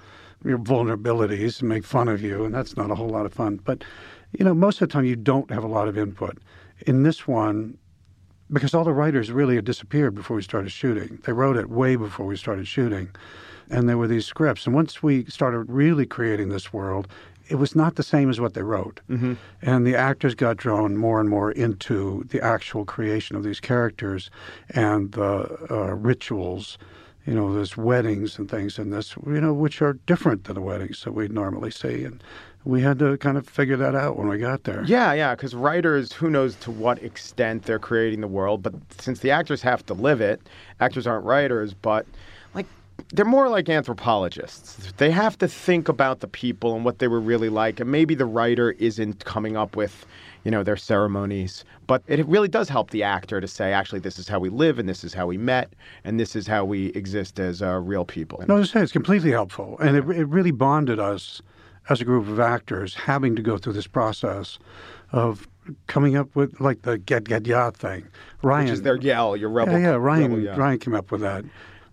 your 0.44 0.58
vulnerabilities, 0.58 1.60
and 1.60 1.68
make 1.68 1.84
fun 1.84 2.08
of 2.08 2.22
you, 2.22 2.44
and 2.44 2.54
that's 2.54 2.76
not 2.76 2.90
a 2.90 2.94
whole 2.94 3.10
lot 3.10 3.26
of 3.26 3.34
fun. 3.34 3.60
But, 3.64 3.84
you 4.32 4.44
know, 4.44 4.54
most 4.54 4.80
of 4.80 4.88
the 4.88 4.92
time 4.92 5.04
you 5.04 5.16
don't 5.16 5.50
have 5.50 5.64
a 5.64 5.68
lot 5.68 5.88
of 5.88 5.98
input. 5.98 6.38
In 6.86 7.02
this 7.02 7.26
one, 7.26 7.76
because 8.52 8.74
all 8.74 8.84
the 8.84 8.92
writers 8.92 9.30
really 9.30 9.56
had 9.56 9.64
disappeared 9.64 10.14
before 10.14 10.36
we 10.36 10.42
started 10.42 10.70
shooting. 10.70 11.18
They 11.24 11.32
wrote 11.32 11.56
it 11.56 11.70
way 11.70 11.96
before 11.96 12.26
we 12.26 12.36
started 12.36 12.68
shooting. 12.68 13.10
And 13.70 13.88
there 13.88 13.98
were 13.98 14.08
these 14.08 14.26
scripts. 14.26 14.66
And 14.66 14.74
once 14.74 15.02
we 15.02 15.24
started 15.26 15.60
really 15.68 16.06
creating 16.06 16.48
this 16.48 16.72
world, 16.72 17.08
it 17.48 17.56
was 17.56 17.74
not 17.74 17.96
the 17.96 18.02
same 18.02 18.30
as 18.30 18.40
what 18.40 18.54
they 18.54 18.62
wrote. 18.62 19.00
Mm-hmm. 19.10 19.34
And 19.62 19.86
the 19.86 19.96
actors 19.96 20.34
got 20.34 20.56
drawn 20.56 20.96
more 20.96 21.20
and 21.20 21.28
more 21.28 21.52
into 21.52 22.24
the 22.28 22.40
actual 22.40 22.84
creation 22.84 23.36
of 23.36 23.42
these 23.42 23.60
characters 23.60 24.30
and 24.70 25.12
the 25.12 25.66
uh, 25.70 25.94
rituals. 25.94 26.78
You 27.26 27.34
know, 27.34 27.54
there's 27.54 27.76
weddings 27.76 28.38
and 28.38 28.50
things 28.50 28.78
in 28.78 28.90
this, 28.90 29.14
you 29.26 29.40
know, 29.40 29.52
which 29.52 29.80
are 29.82 29.94
different 30.06 30.44
than 30.44 30.54
the 30.54 30.60
weddings 30.60 31.04
that 31.04 31.12
we 31.12 31.28
normally 31.28 31.70
see. 31.70 32.04
And 32.04 32.22
we 32.64 32.80
had 32.80 32.98
to 32.98 33.16
kind 33.18 33.36
of 33.36 33.46
figure 33.46 33.76
that 33.76 33.94
out 33.94 34.16
when 34.16 34.28
we 34.28 34.38
got 34.38 34.64
there. 34.64 34.84
Yeah, 34.86 35.12
yeah, 35.12 35.34
because 35.34 35.54
writers, 35.54 36.12
who 36.12 36.30
knows 36.30 36.56
to 36.56 36.70
what 36.70 37.02
extent 37.02 37.64
they're 37.64 37.78
creating 37.78 38.20
the 38.20 38.28
world, 38.28 38.62
but 38.62 38.74
since 38.98 39.20
the 39.20 39.30
actors 39.30 39.60
have 39.62 39.84
to 39.86 39.94
live 39.94 40.20
it, 40.20 40.40
actors 40.80 41.06
aren't 41.06 41.24
writers, 41.24 41.74
but 41.74 42.06
like 42.54 42.66
they're 43.12 43.24
more 43.24 43.48
like 43.48 43.68
anthropologists. 43.68 44.92
They 44.96 45.10
have 45.10 45.38
to 45.38 45.48
think 45.48 45.88
about 45.88 46.20
the 46.20 46.28
people 46.28 46.74
and 46.74 46.84
what 46.84 46.98
they 46.98 47.08
were 47.08 47.20
really 47.20 47.48
like, 47.48 47.80
and 47.80 47.90
maybe 47.90 48.14
the 48.14 48.26
writer 48.26 48.72
isn't 48.72 49.24
coming 49.24 49.56
up 49.56 49.76
with, 49.76 50.06
you 50.44 50.50
know, 50.50 50.62
their 50.62 50.76
ceremonies, 50.76 51.64
but 51.86 52.02
it 52.06 52.26
really 52.26 52.48
does 52.48 52.68
help 52.68 52.90
the 52.90 53.02
actor 53.02 53.40
to 53.40 53.48
say, 53.48 53.72
actually, 53.72 54.00
this 54.00 54.18
is 54.18 54.28
how 54.28 54.38
we 54.38 54.48
live, 54.48 54.78
and 54.78 54.88
this 54.88 55.04
is 55.04 55.14
how 55.14 55.26
we 55.26 55.38
met, 55.38 55.72
and 56.04 56.18
this 56.18 56.34
is 56.34 56.46
how 56.46 56.64
we 56.64 56.86
exist 56.88 57.38
as 57.38 57.62
uh, 57.62 57.78
real 57.80 58.04
people. 58.04 58.42
No, 58.48 58.58
I 58.58 58.62
say 58.64 58.80
it's 58.80 58.92
completely 58.92 59.30
helpful, 59.30 59.76
and 59.80 59.96
it, 59.96 60.04
it 60.16 60.24
really 60.26 60.52
bonded 60.52 60.98
us 60.98 61.42
as 61.88 62.00
a 62.00 62.04
group 62.04 62.28
of 62.28 62.40
actors 62.40 62.94
having 62.94 63.36
to 63.36 63.42
go 63.42 63.58
through 63.58 63.74
this 63.74 63.86
process 63.86 64.58
of 65.12 65.46
coming 65.86 66.16
up 66.16 66.34
with 66.34 66.60
like 66.60 66.82
the 66.82 66.98
get 66.98 67.24
get 67.24 67.46
ya 67.46 67.70
thing. 67.70 68.06
Ryan, 68.42 68.64
Which 68.64 68.72
is 68.72 68.82
their 68.82 68.96
yell, 68.96 69.36
your 69.36 69.50
rebel. 69.50 69.74
yeah, 69.74 69.90
yeah. 69.90 69.94
Ryan, 69.94 70.22
rebel 70.30 70.44
yell. 70.44 70.56
Ryan 70.56 70.78
came 70.78 70.94
up 70.94 71.10
with 71.10 71.20
that. 71.20 71.44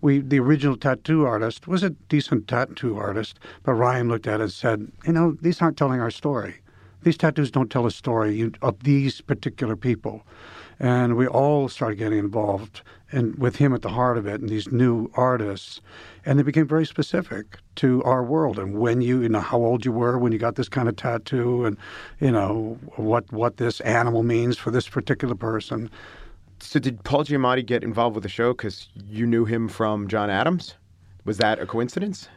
We, 0.01 0.19
the 0.19 0.39
original 0.39 0.77
tattoo 0.77 1.25
artist 1.25 1.67
was 1.67 1.83
a 1.83 1.91
decent 1.91 2.47
tattoo 2.47 2.97
artist, 2.97 3.39
but 3.63 3.73
Ryan 3.73 4.09
looked 4.09 4.27
at 4.27 4.39
it 4.39 4.43
and 4.43 4.51
said, 4.51 4.91
"You 5.05 5.13
know, 5.13 5.37
these 5.41 5.61
aren't 5.61 5.77
telling 5.77 6.01
our 6.01 6.11
story. 6.11 6.55
These 7.03 7.17
tattoos 7.17 7.51
don't 7.51 7.69
tell 7.69 7.85
a 7.85 7.91
story 7.91 8.51
of 8.61 8.83
these 8.83 9.21
particular 9.21 9.75
people." 9.75 10.23
And 10.79 11.15
we 11.15 11.27
all 11.27 11.69
started 11.69 11.97
getting 11.97 12.17
involved, 12.17 12.81
and 13.11 13.35
with 13.35 13.57
him 13.57 13.71
at 13.71 13.83
the 13.83 13.89
heart 13.89 14.17
of 14.17 14.25
it, 14.25 14.41
and 14.41 14.49
these 14.49 14.71
new 14.71 15.11
artists, 15.13 15.79
and 16.25 16.39
they 16.39 16.43
became 16.43 16.67
very 16.67 16.87
specific 16.87 17.59
to 17.75 18.01
our 18.03 18.23
world 18.23 18.57
and 18.57 18.73
when 18.79 19.01
you, 19.01 19.21
you 19.21 19.29
know, 19.29 19.41
how 19.41 19.57
old 19.57 19.85
you 19.85 19.91
were 19.91 20.17
when 20.17 20.31
you 20.31 20.39
got 20.39 20.55
this 20.55 20.69
kind 20.69 20.89
of 20.89 20.95
tattoo, 20.95 21.65
and 21.65 21.77
you 22.19 22.31
know 22.31 22.79
what 22.95 23.31
what 23.31 23.57
this 23.57 23.79
animal 23.81 24.23
means 24.23 24.57
for 24.57 24.71
this 24.71 24.89
particular 24.89 25.35
person. 25.35 25.89
So 26.61 26.79
did 26.79 27.03
Paul 27.03 27.23
Giamatti 27.25 27.65
get 27.65 27.83
involved 27.83 28.15
with 28.15 28.23
the 28.23 28.29
show 28.29 28.53
because 28.53 28.87
you 29.07 29.25
knew 29.25 29.45
him 29.45 29.67
from 29.67 30.07
John 30.07 30.29
Adams? 30.29 30.75
Was 31.25 31.37
that 31.37 31.59
a 31.59 31.65
coincidence? 31.65 32.29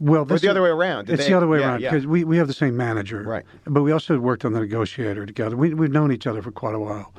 Well, 0.00 0.26
Or 0.30 0.38
the 0.38 0.48
other 0.48 0.62
way 0.62 0.68
around? 0.70 1.06
Did 1.06 1.14
It's 1.14 1.24
they- 1.24 1.30
the 1.30 1.36
other 1.36 1.46
way 1.46 1.60
yeah, 1.60 1.68
around 1.68 1.80
yeah. 1.80 1.90
because 1.90 2.06
we, 2.06 2.24
we 2.24 2.36
have 2.38 2.48
the 2.48 2.52
same 2.54 2.76
manager, 2.76 3.22
Right. 3.22 3.44
But 3.64 3.82
we 3.82 3.92
also 3.92 4.18
worked 4.18 4.44
on 4.44 4.52
the 4.52 4.60
negotiator 4.60 5.24
together. 5.26 5.56
We 5.56 5.74
we've 5.74 5.92
known 5.92 6.12
each 6.12 6.26
other 6.26 6.42
for 6.42 6.50
quite 6.50 6.74
a 6.74 6.78
while. 6.80 7.12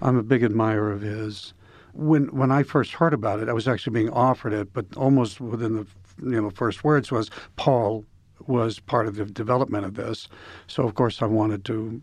I'm 0.00 0.16
a 0.16 0.22
big 0.22 0.42
admirer 0.42 0.90
of 0.92 1.02
his. 1.02 1.52
When 1.92 2.26
when 2.28 2.50
I 2.50 2.62
first 2.62 2.92
heard 2.92 3.14
about 3.14 3.40
it, 3.40 3.48
I 3.48 3.52
was 3.52 3.68
actually 3.68 3.92
being 3.94 4.10
offered 4.10 4.52
it, 4.52 4.72
but 4.72 4.86
almost 4.96 5.40
within 5.40 5.74
the 5.76 5.86
you 6.22 6.40
know 6.40 6.50
first 6.50 6.82
words 6.82 7.12
was 7.12 7.30
Paul 7.56 8.04
was 8.46 8.80
part 8.80 9.06
of 9.06 9.16
the 9.16 9.24
development 9.26 9.84
of 9.84 9.94
this. 9.94 10.28
So 10.66 10.82
of 10.84 10.94
course 10.94 11.20
I 11.22 11.26
wanted 11.26 11.64
to 11.66 12.00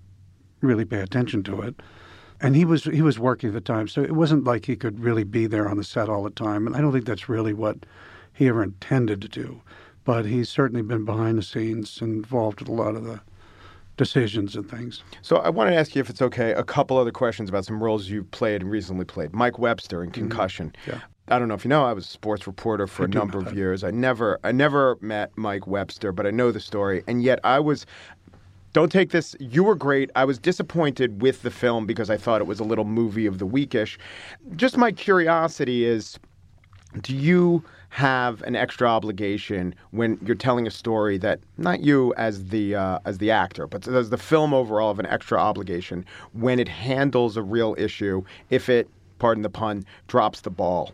really 0.61 0.85
pay 0.85 0.99
attention 1.01 1.43
to 1.43 1.61
it. 1.61 1.81
And 2.41 2.55
he 2.55 2.65
was 2.65 2.85
he 2.85 3.01
was 3.01 3.19
working 3.19 3.49
at 3.49 3.53
the 3.53 3.61
time, 3.61 3.87
so 3.87 4.01
it 4.01 4.13
wasn't 4.13 4.43
like 4.43 4.65
he 4.65 4.75
could 4.75 4.99
really 4.99 5.23
be 5.23 5.45
there 5.47 5.69
on 5.69 5.77
the 5.77 5.83
set 5.83 6.09
all 6.09 6.23
the 6.23 6.31
time. 6.31 6.65
And 6.65 6.75
I 6.75 6.81
don't 6.81 6.91
think 6.91 7.05
that's 7.05 7.29
really 7.29 7.53
what 7.53 7.77
he 8.33 8.47
ever 8.47 8.63
intended 8.63 9.21
to 9.21 9.27
do. 9.27 9.61
But 10.03 10.25
he's 10.25 10.49
certainly 10.49 10.81
been 10.81 11.05
behind 11.05 11.37
the 11.37 11.43
scenes 11.43 12.01
and 12.01 12.15
involved 12.15 12.59
with 12.59 12.69
a 12.69 12.73
lot 12.73 12.95
of 12.95 13.03
the 13.03 13.21
decisions 13.97 14.55
and 14.55 14.67
things. 14.67 15.03
So 15.21 15.37
I 15.37 15.49
want 15.49 15.69
to 15.69 15.75
ask 15.75 15.93
you 15.95 16.01
if 16.01 16.09
it's 16.09 16.23
okay. 16.23 16.53
A 16.53 16.63
couple 16.63 16.97
other 16.97 17.11
questions 17.11 17.49
about 17.49 17.65
some 17.65 17.83
roles 17.83 18.09
you've 18.09 18.31
played 18.31 18.61
and 18.63 18.71
recently 18.71 19.05
played. 19.05 19.33
Mike 19.33 19.59
Webster 19.59 20.03
in 20.03 20.09
mm-hmm. 20.09 20.21
Concussion. 20.21 20.73
Yeah. 20.87 20.99
I 21.27 21.37
don't 21.37 21.47
know 21.47 21.53
if 21.53 21.63
you 21.63 21.69
know, 21.69 21.85
I 21.85 21.93
was 21.93 22.07
a 22.07 22.09
sports 22.09 22.47
reporter 22.47 22.87
for 22.87 23.05
a 23.05 23.07
number 23.07 23.37
of 23.37 23.55
years. 23.55 23.83
I 23.83 23.91
never, 23.91 24.39
I 24.43 24.51
never 24.51 24.97
met 25.01 25.31
Mike 25.37 25.67
Webster, 25.67 26.11
but 26.11 26.25
I 26.25 26.31
know 26.31 26.51
the 26.51 26.59
story, 26.59 27.03
and 27.07 27.23
yet 27.23 27.39
I 27.43 27.59
was. 27.59 27.85
Don't 28.73 28.91
take 28.91 29.11
this. 29.11 29.35
You 29.39 29.63
were 29.63 29.75
great. 29.75 30.09
I 30.15 30.23
was 30.23 30.39
disappointed 30.39 31.21
with 31.21 31.41
the 31.41 31.51
film 31.51 31.85
because 31.85 32.09
I 32.09 32.17
thought 32.17 32.39
it 32.39 32.47
was 32.47 32.59
a 32.59 32.63
little 32.63 32.85
movie 32.85 33.25
of 33.25 33.37
the 33.37 33.47
weekish. 33.47 33.97
Just 34.55 34.77
my 34.77 34.91
curiosity 34.91 35.83
is 35.83 36.17
do 37.01 37.15
you 37.15 37.63
have 37.89 38.41
an 38.43 38.55
extra 38.55 38.87
obligation 38.87 39.75
when 39.91 40.17
you're 40.23 40.35
telling 40.35 40.65
a 40.65 40.71
story 40.71 41.17
that 41.17 41.39
not 41.57 41.81
you 41.81 42.13
as 42.15 42.47
the 42.47 42.75
uh, 42.75 42.99
as 43.03 43.17
the 43.17 43.31
actor, 43.31 43.67
but 43.67 43.85
as 43.87 44.09
the 44.09 44.17
film 44.17 44.53
overall 44.53 44.89
have 44.89 44.99
an 44.99 45.05
extra 45.05 45.37
obligation 45.37 46.05
when 46.33 46.59
it 46.59 46.69
handles 46.69 47.35
a 47.35 47.43
real 47.43 47.75
issue 47.77 48.23
if 48.49 48.69
it, 48.69 48.89
pardon 49.19 49.43
the 49.43 49.49
pun, 49.49 49.83
drops 50.07 50.41
the 50.41 50.49
ball? 50.49 50.93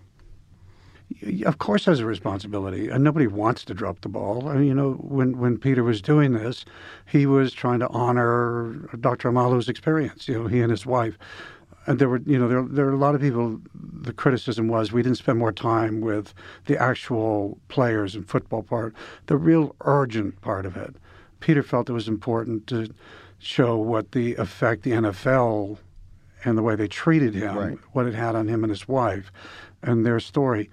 Of 1.46 1.58
course, 1.58 1.86
has 1.86 2.00
a 2.02 2.06
responsibility, 2.06 2.90
and 2.90 3.04
nobody 3.04 3.28
wants 3.28 3.64
to 3.66 3.74
drop 3.74 4.02
the 4.02 4.10
ball. 4.10 4.50
I 4.50 4.56
mean, 4.56 4.68
you 4.68 4.74
know, 4.74 4.94
when 4.96 5.38
when 5.38 5.58
Peter 5.58 5.84
was 5.84 6.02
doing 6.02 6.34
this, 6.34 6.66
he 7.06 7.26
was 7.26 7.54
trying 7.54 7.80
to 7.80 7.88
honor 7.90 8.74
Dr. 9.00 9.30
Omalu's 9.30 9.70
experience. 9.70 10.28
You 10.28 10.44
know, 10.44 10.48
he 10.48 10.62
and 10.62 10.70
his 10.70 10.86
wife. 10.86 11.18
And 11.86 12.00
there 12.00 12.10
were, 12.10 12.20
you 12.26 12.38
know, 12.38 12.50
there, 12.50 12.62
there 12.64 12.86
were 12.86 12.92
a 12.92 12.98
lot 12.98 13.16
of 13.16 13.22
people. 13.22 13.62
The 13.74 14.12
criticism 14.12 14.68
was 14.68 14.92
we 14.92 15.02
didn't 15.02 15.18
spend 15.18 15.40
more 15.40 15.54
time 15.54 16.02
with 16.02 16.34
the 16.66 16.78
actual 16.78 17.58
players 17.70 18.14
and 18.14 18.28
football 18.28 18.62
part, 18.62 18.94
the 19.28 19.38
real 19.38 19.74
urgent 19.82 20.42
part 20.42 20.66
of 20.66 20.76
it. 20.76 20.98
Peter 21.40 21.64
felt 21.64 21.90
it 21.90 21.94
was 21.94 22.10
important 22.10 22.68
to 22.68 22.90
show 23.40 23.78
what 23.78 24.12
the 24.12 24.36
effect 24.36 24.84
the 24.84 24.92
NFL 24.92 25.78
and 26.44 26.58
the 26.58 26.64
way 26.64 26.76
they 26.76 26.88
treated 26.90 27.34
him, 27.34 27.58
Right. 27.58 27.78
what 27.94 28.06
it 28.06 28.14
had 28.14 28.36
on 28.36 28.50
him 28.50 28.64
and 28.66 28.70
his 28.72 28.88
wife, 28.88 29.32
and 29.82 30.06
their 30.06 30.20
story. 30.20 30.70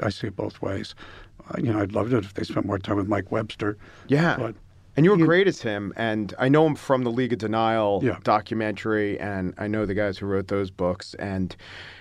I 0.00 0.08
see 0.10 0.26
it 0.28 0.36
both 0.36 0.60
ways. 0.62 0.94
Uh, 1.48 1.54
you 1.58 1.72
know, 1.72 1.80
I'd 1.80 1.92
love 1.92 2.12
it 2.12 2.24
if 2.24 2.34
they 2.34 2.44
spent 2.44 2.66
more 2.66 2.78
time 2.78 2.96
with 2.96 3.08
Mike 3.08 3.32
Webster. 3.32 3.76
Yeah. 4.08 4.36
But 4.38 4.54
and 4.96 5.04
you 5.06 5.10
were 5.12 5.16
great 5.24 5.48
as 5.48 5.62
him, 5.62 5.92
and 5.96 6.34
I 6.38 6.48
know 6.50 6.66
him 6.66 6.74
from 6.74 7.02
the 7.02 7.10
League 7.10 7.32
of 7.32 7.38
Denial 7.38 8.00
Yeah. 8.04 8.18
documentary, 8.24 9.18
and 9.18 9.54
I 9.56 9.66
know 9.66 9.86
the 9.86 9.94
guys 9.94 10.18
who 10.18 10.26
wrote 10.26 10.48
those 10.48 10.70
books, 10.70 11.14
and 11.14 11.56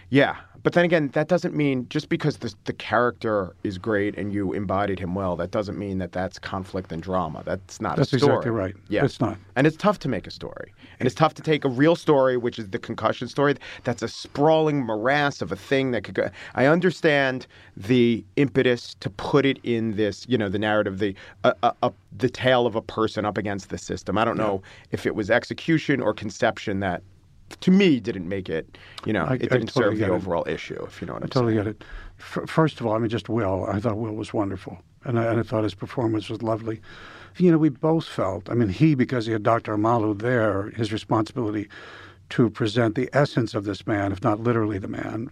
yeah. 0.09 0.35
But 0.63 0.73
then 0.73 0.85
again, 0.85 1.09
that 1.13 1.27
doesn't 1.27 1.55
mean 1.55 1.87
just 1.89 2.09
because 2.09 2.37
the 2.37 2.53
the 2.65 2.73
character 2.73 3.55
is 3.63 3.77
great 3.77 4.17
and 4.17 4.31
you 4.33 4.53
embodied 4.53 4.99
him 4.99 5.15
well, 5.15 5.35
that 5.37 5.51
doesn't 5.51 5.77
mean 5.77 5.97
that 5.99 6.11
that's 6.11 6.37
conflict 6.37 6.91
and 6.91 7.01
drama. 7.01 7.41
That's 7.45 7.81
not 7.81 7.97
That's 7.97 8.13
a 8.13 8.17
story. 8.19 8.33
exactly 8.33 8.51
right. 8.51 8.75
Yeah, 8.89 9.03
It's 9.05 9.19
not. 9.19 9.37
and 9.55 9.65
it's 9.65 9.77
tough 9.77 9.99
to 9.99 10.09
make 10.09 10.27
a 10.27 10.31
story, 10.31 10.73
and 10.99 11.07
it's 11.07 11.15
tough 11.15 11.33
to 11.35 11.41
take 11.41 11.65
a 11.65 11.69
real 11.69 11.95
story, 11.95 12.37
which 12.37 12.59
is 12.59 12.69
the 12.69 12.79
concussion 12.79 13.27
story. 13.27 13.55
That's 13.83 14.01
a 14.03 14.07
sprawling 14.07 14.83
morass 14.85 15.41
of 15.41 15.51
a 15.51 15.55
thing 15.55 15.91
that 15.91 16.03
could 16.03 16.15
go. 16.15 16.29
I 16.55 16.65
understand 16.67 17.47
the 17.75 18.23
impetus 18.35 18.95
to 18.99 19.09
put 19.09 19.45
it 19.45 19.57
in 19.63 19.95
this, 19.95 20.25
you 20.29 20.37
know, 20.37 20.49
the 20.49 20.59
narrative, 20.59 20.99
the 20.99 21.15
uh, 21.43 21.53
uh, 21.63 21.71
uh, 21.81 21.89
the 22.17 22.29
tale 22.29 22.67
of 22.67 22.75
a 22.75 22.81
person 22.81 23.25
up 23.25 23.37
against 23.37 23.69
the 23.69 23.77
system. 23.77 24.17
I 24.17 24.25
don't 24.25 24.37
know 24.37 24.61
if 24.91 25.05
it 25.05 25.15
was 25.15 25.31
execution 25.31 26.01
or 26.01 26.13
conception 26.13 26.81
that, 26.81 27.01
to 27.59 27.71
me, 27.71 27.99
didn't 27.99 28.27
make 28.27 28.49
it. 28.49 28.77
You 29.05 29.13
know, 29.13 29.25
I- 29.25 29.33
it 29.35 29.49
didn't 29.49 29.67
totally 29.67 29.95
serve 29.95 29.99
the 29.99 30.05
it. 30.05 30.09
overall 30.17 30.43
issue. 30.47 30.81
If 30.85 31.01
you 31.01 31.07
know 31.07 31.13
what 31.13 31.23
I 31.23 31.25
I'm 31.25 31.29
totally 31.29 31.53
saying. 31.55 31.65
get 31.65 31.75
it. 31.75 31.83
F- 32.19 32.49
first 32.49 32.79
of 32.79 32.85
all, 32.85 32.93
I 32.95 32.99
mean, 32.99 33.09
just 33.09 33.29
Will. 33.29 33.65
I 33.65 33.79
thought 33.79 33.97
Will 33.97 34.13
was 34.13 34.33
wonderful, 34.33 34.79
and 35.03 35.19
I, 35.19 35.25
and 35.25 35.39
I 35.39 35.43
thought 35.43 35.63
his 35.63 35.73
performance 35.75 36.29
was 36.29 36.41
lovely. 36.41 36.81
You 37.37 37.51
know, 37.51 37.57
we 37.57 37.69
both 37.69 38.05
felt. 38.05 38.49
I 38.49 38.53
mean, 38.53 38.69
he 38.69 38.93
because 38.95 39.25
he 39.25 39.31
had 39.31 39.43
Dr. 39.43 39.75
Omalu 39.75 40.19
there, 40.19 40.69
his 40.71 40.91
responsibility 40.91 41.67
to 42.29 42.49
present 42.49 42.95
the 42.95 43.09
essence 43.13 43.53
of 43.53 43.63
this 43.65 43.85
man, 43.87 44.11
if 44.11 44.21
not 44.23 44.39
literally 44.39 44.77
the 44.77 44.87
man, 44.87 45.29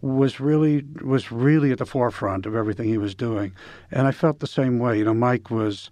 was 0.00 0.40
really 0.40 0.84
was 1.02 1.30
really 1.32 1.70
at 1.72 1.78
the 1.78 1.86
forefront 1.86 2.46
of 2.46 2.54
everything 2.54 2.88
he 2.88 2.98
was 2.98 3.14
doing. 3.14 3.52
And 3.90 4.06
I 4.06 4.12
felt 4.12 4.40
the 4.40 4.46
same 4.46 4.78
way. 4.78 4.98
You 4.98 5.04
know, 5.04 5.14
Mike 5.14 5.50
was 5.50 5.90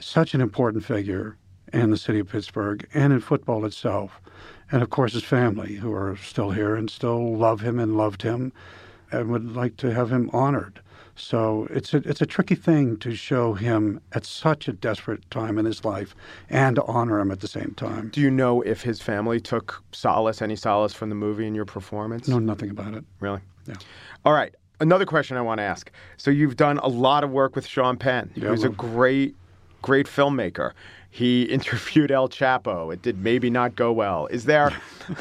such 0.00 0.34
an 0.34 0.40
important 0.40 0.84
figure 0.84 1.36
in 1.72 1.90
the 1.90 1.96
city 1.96 2.18
of 2.18 2.28
Pittsburgh 2.28 2.86
and 2.94 3.12
in 3.12 3.20
football 3.20 3.64
itself. 3.64 4.20
And 4.70 4.82
of 4.82 4.90
course, 4.90 5.12
his 5.12 5.24
family, 5.24 5.74
who 5.74 5.92
are 5.92 6.16
still 6.16 6.50
here 6.50 6.74
and 6.74 6.90
still 6.90 7.36
love 7.36 7.60
him 7.60 7.78
and 7.78 7.96
loved 7.96 8.22
him 8.22 8.52
and 9.12 9.30
would 9.30 9.54
like 9.54 9.76
to 9.78 9.92
have 9.94 10.10
him 10.10 10.30
honored. 10.32 10.80
So 11.16 11.66
it's 11.70 11.94
a, 11.94 11.98
it's 11.98 12.20
a 12.20 12.26
tricky 12.26 12.54
thing 12.54 12.98
to 12.98 13.14
show 13.14 13.54
him 13.54 14.00
at 14.12 14.26
such 14.26 14.68
a 14.68 14.72
desperate 14.72 15.28
time 15.30 15.56
in 15.58 15.64
his 15.64 15.84
life 15.84 16.14
and 16.50 16.76
to 16.76 16.84
honor 16.84 17.18
him 17.18 17.30
at 17.30 17.40
the 17.40 17.48
same 17.48 17.72
time. 17.76 18.10
Do 18.12 18.20
you 18.20 18.30
know 18.30 18.60
if 18.60 18.82
his 18.82 19.00
family 19.00 19.40
took 19.40 19.82
solace, 19.92 20.42
any 20.42 20.56
solace 20.56 20.92
from 20.92 21.08
the 21.08 21.14
movie 21.14 21.46
in 21.46 21.54
your 21.54 21.64
performance? 21.64 22.28
Know 22.28 22.38
nothing 22.38 22.68
about 22.70 22.94
it. 22.94 23.04
Really? 23.20 23.40
Yeah. 23.66 23.76
All 24.26 24.34
right. 24.34 24.54
Another 24.78 25.06
question 25.06 25.38
I 25.38 25.40
want 25.40 25.58
to 25.58 25.62
ask. 25.62 25.90
So 26.18 26.30
you've 26.30 26.56
done 26.56 26.76
a 26.78 26.88
lot 26.88 27.24
of 27.24 27.30
work 27.30 27.56
with 27.56 27.66
Sean 27.66 27.96
Penn, 27.96 28.30
Yeah, 28.34 28.48
who's 28.48 28.62
a 28.62 28.68
great, 28.68 29.34
great 29.80 30.06
filmmaker. 30.06 30.72
He 31.16 31.42
interviewed 31.58 32.10
El 32.10 32.28
Chapo. 32.28 32.92
It 32.92 33.00
did 33.00 33.16
maybe 33.16 33.48
not 33.48 33.74
go 33.74 33.90
well. 33.90 34.26
Is 34.26 34.44
there 34.44 34.70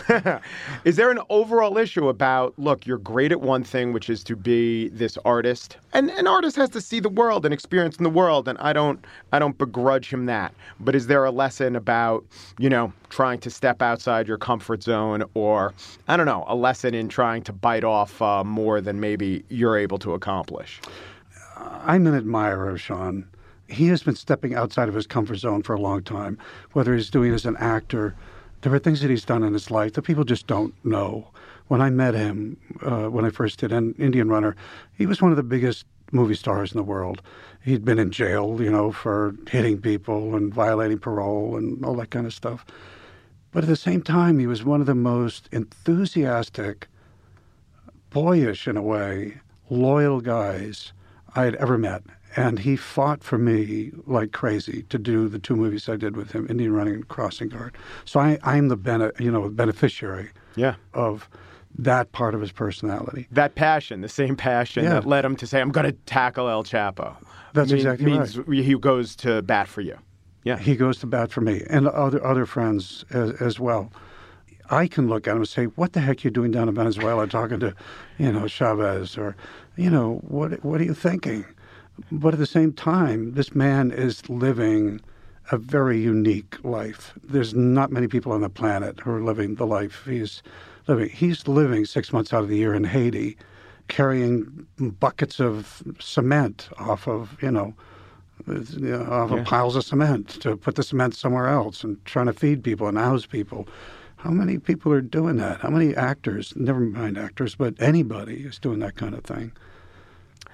is 0.84 0.98
there 0.98 1.10
an 1.10 1.20
overall 1.30 1.78
issue 1.78 2.10
about 2.10 2.54
look, 2.58 2.86
you're 2.86 2.98
great 2.98 3.32
at 3.32 3.40
one 3.40 3.64
thing, 3.64 3.94
which 3.94 4.10
is 4.10 4.22
to 4.26 4.36
be 4.36 4.90
this 4.90 5.18
artist, 5.24 5.78
and 5.94 6.10
an 6.12 6.28
artist 6.28 6.58
has 6.58 6.70
to 6.72 6.82
see 6.82 7.00
the 7.00 7.08
world 7.08 7.46
and 7.46 7.54
experience 7.54 7.96
in 7.96 8.04
the 8.04 8.10
world, 8.10 8.50
and 8.50 8.58
I 8.58 8.74
don't 8.74 9.06
I 9.32 9.40
don't 9.40 9.58
begrudge 9.58 10.10
him 10.10 10.26
that. 10.26 10.54
But 10.82 10.96
is 10.96 11.08
there 11.08 11.24
a 11.24 11.32
lesson 11.32 11.78
about 11.78 12.26
you 12.60 12.70
know 12.70 12.92
trying 13.10 13.40
to 13.40 13.50
step 13.50 13.82
outside 13.82 14.28
your 14.28 14.38
comfort 14.38 14.84
zone, 14.84 15.24
or 15.34 15.74
I 16.10 16.18
don't 16.18 16.26
know, 16.26 16.44
a 16.48 16.56
lesson 16.56 16.94
in 16.94 17.08
trying 17.08 17.44
to 17.44 17.54
bite 17.54 17.86
off 17.86 18.22
uh, 18.22 18.44
more 18.44 18.82
than 18.82 19.00
maybe 19.00 19.46
you're 19.48 19.78
able 19.78 20.00
to 20.00 20.14
accomplish? 20.14 20.82
I'm 21.56 22.06
an 22.06 22.16
admirer 22.16 22.70
of 22.70 22.82
Sean 22.82 23.26
he 23.68 23.88
has 23.88 24.04
been 24.04 24.16
stepping 24.16 24.54
outside 24.54 24.90
of 24.90 24.96
his 24.96 25.08
comfort 25.08 25.38
zone 25.38 25.64
for 25.64 25.74
a 25.74 25.82
long 25.82 26.04
time, 26.04 26.38
whether 26.74 26.96
he's 26.96 27.10
doing 27.10 27.32
it 27.32 27.36
as 27.36 27.46
an 27.46 27.58
actor. 27.58 28.16
There 28.62 28.74
are 28.74 28.80
things 28.80 29.02
that 29.02 29.10
he's 29.10 29.26
done 29.26 29.44
in 29.44 29.54
his 29.54 29.72
life 29.72 29.94
that 29.94 30.04
people 30.04 30.24
just 30.24 30.48
don't 30.48 30.74
know. 30.86 31.28
When 31.68 31.82
I 31.82 31.90
met 31.90 32.14
him, 32.14 32.58
uh, 32.84 33.08
when 33.08 33.26
I 33.26 33.30
first 33.30 33.60
did 33.60 33.72
an 33.72 33.96
Indian 33.98 34.30
Runner, 34.30 34.56
he 34.98 35.06
was 35.06 35.22
one 35.22 35.32
of 35.32 35.38
the 35.38 35.44
biggest 35.44 35.86
movie 36.12 36.36
stars 36.36 36.72
in 36.72 36.78
the 36.78 36.84
world. 36.84 37.22
He'd 37.64 37.84
been 37.84 37.98
in 37.98 38.12
jail, 38.12 38.62
you 38.62 38.70
know, 38.70 38.92
for 38.92 39.36
hitting 39.50 39.82
people 39.82 40.36
and 40.36 40.54
violating 40.54 41.00
parole 41.00 41.58
and 41.58 41.84
all 41.84 41.96
that 41.96 42.12
kind 42.12 42.28
of 42.28 42.34
stuff. 42.34 42.66
But 43.52 43.64
at 43.64 43.70
the 43.70 43.76
same 43.76 44.02
time, 44.02 44.38
he 44.38 44.48
was 44.48 44.64
one 44.64 44.82
of 44.82 44.86
the 44.86 44.96
most 44.96 45.50
enthusiastic, 45.52 46.88
boyish 48.12 48.68
in 48.68 48.78
a 48.78 48.82
way, 48.82 49.40
loyal 49.70 50.22
guys 50.22 50.94
I 51.36 51.44
had 51.44 51.56
ever 51.56 51.78
met 51.78 52.04
and 52.36 52.60
he 52.60 52.76
fought 52.76 53.24
for 53.24 53.38
me 53.38 53.92
like 54.06 54.32
crazy 54.32 54.84
to 54.90 54.98
do 54.98 55.28
the 55.30 55.40
two 55.40 55.56
movies 55.56 55.88
I 55.88 55.96
did 55.96 56.18
with 56.18 56.32
him, 56.32 56.48
Indian 56.50 56.74
Running 56.74 56.96
and 56.96 57.08
Crossing 57.08 57.50
Guard. 57.50 57.76
So 58.04 58.20
I, 58.20 58.38
I'm 58.44 58.68
the 58.68 58.76
bene, 58.76 59.12
you 59.20 59.32
know 59.32 59.50
beneficiary 59.50 60.30
yeah. 60.56 60.76
of 60.94 61.30
that 61.78 62.12
part 62.12 62.36
of 62.36 62.42
his 62.42 62.52
personality. 62.52 63.28
That 63.32 63.56
passion, 63.56 64.02
the 64.02 64.10
same 64.10 64.36
passion 64.36 64.84
yeah. 64.84 64.92
that 64.92 65.06
led 65.06 65.26
him 65.26 65.36
to 65.38 65.48
say, 65.48 65.62
"I'm 65.62 65.72
going 65.72 65.86
to 65.86 65.94
tackle 66.06 66.50
El 66.50 66.64
Chapo." 66.64 67.16
That's 67.54 67.72
mean, 67.72 67.78
exactly 67.78 68.06
means 68.06 68.38
right. 68.38 68.64
He 68.64 68.76
goes 68.76 69.16
to 69.18 69.42
bat 69.42 69.68
for 69.68 69.82
you. 69.82 69.98
Yeah, 70.44 70.58
he 70.58 70.76
goes 70.76 71.00
to 71.00 71.08
bat 71.08 71.32
for 71.32 71.42
me 71.42 71.64
and 71.70 71.88
other 71.88 72.24
other 72.26 72.46
friends 72.46 73.06
as, 73.12 73.32
as 73.42 73.60
well. 73.60 73.92
I 74.70 74.88
can 74.88 75.08
look 75.08 75.28
at 75.28 75.32
him 75.32 75.38
and 75.38 75.48
say, 75.48 75.66
"What 75.66 75.94
the 75.94 76.02
heck 76.02 76.18
are 76.18 76.28
you 76.28 76.32
doing 76.32 76.52
down 76.52 76.70
in 76.70 76.76
Venezuela, 76.76 77.28
talking 77.28 77.60
to, 77.60 77.76
you 78.18 78.32
know, 78.32 78.48
Chavez, 78.48 79.18
or, 79.18 79.36
you 79.76 79.90
know, 79.90 80.16
what 80.28 80.64
what 80.64 80.82
are 80.82 80.86
you 80.86 80.94
thinking?" 80.94 81.46
But 82.12 82.34
at 82.34 82.40
the 82.40 82.46
same 82.46 82.74
time, 82.74 83.34
this 83.34 83.56
man 83.56 83.92
is 83.92 84.28
living 84.30 85.02
a 85.52 85.58
very 85.58 86.00
unique 86.00 86.64
life. 86.64 87.14
There's 87.24 87.54
not 87.54 87.92
many 87.92 88.08
people 88.08 88.32
on 88.32 88.42
the 88.42 88.50
planet 88.50 89.00
who 89.00 89.12
are 89.12 89.22
living 89.22 89.56
the 89.56 89.68
life 89.68 90.04
he's 90.06 90.42
living. 90.88 91.10
He's 91.10 91.48
living 91.48 91.86
six 91.86 92.12
months 92.12 92.34
out 92.34 92.44
of 92.44 92.50
the 92.50 92.58
year 92.58 92.74
in 92.74 92.84
Haiti, 92.84 93.38
carrying 93.88 94.66
buckets 94.80 95.40
of 95.40 95.84
cement 96.00 96.70
off 96.80 97.08
of, 97.08 97.38
you 97.42 97.52
know, 97.52 97.74
off 98.48 99.32
yeah. 99.32 99.38
of 99.38 99.46
piles 99.46 99.76
of 99.76 99.84
cement 99.84 100.30
to 100.42 100.58
put 100.58 100.76
the 100.76 100.84
cement 100.84 101.16
somewhere 101.16 101.48
else 101.48 101.84
and 101.84 102.04
trying 102.06 102.26
to 102.26 102.34
feed 102.34 102.64
people 102.64 102.88
and 102.88 102.98
house 102.98 103.26
people. 103.26 103.68
How 104.18 104.32
many 104.32 104.58
people 104.58 104.92
are 104.92 105.02
doing 105.02 105.38
that? 105.38 105.62
How 105.62 105.70
many 105.70 105.96
actors, 105.96 106.54
never 106.56 106.80
mind 106.80 107.18
actors, 107.18 107.56
but 107.56 107.76
anybody 107.80 108.38
is 108.38 108.58
doing 108.58 108.80
that 108.80 108.96
kind 108.96 109.14
of 109.14 109.24
thing? 109.24 109.52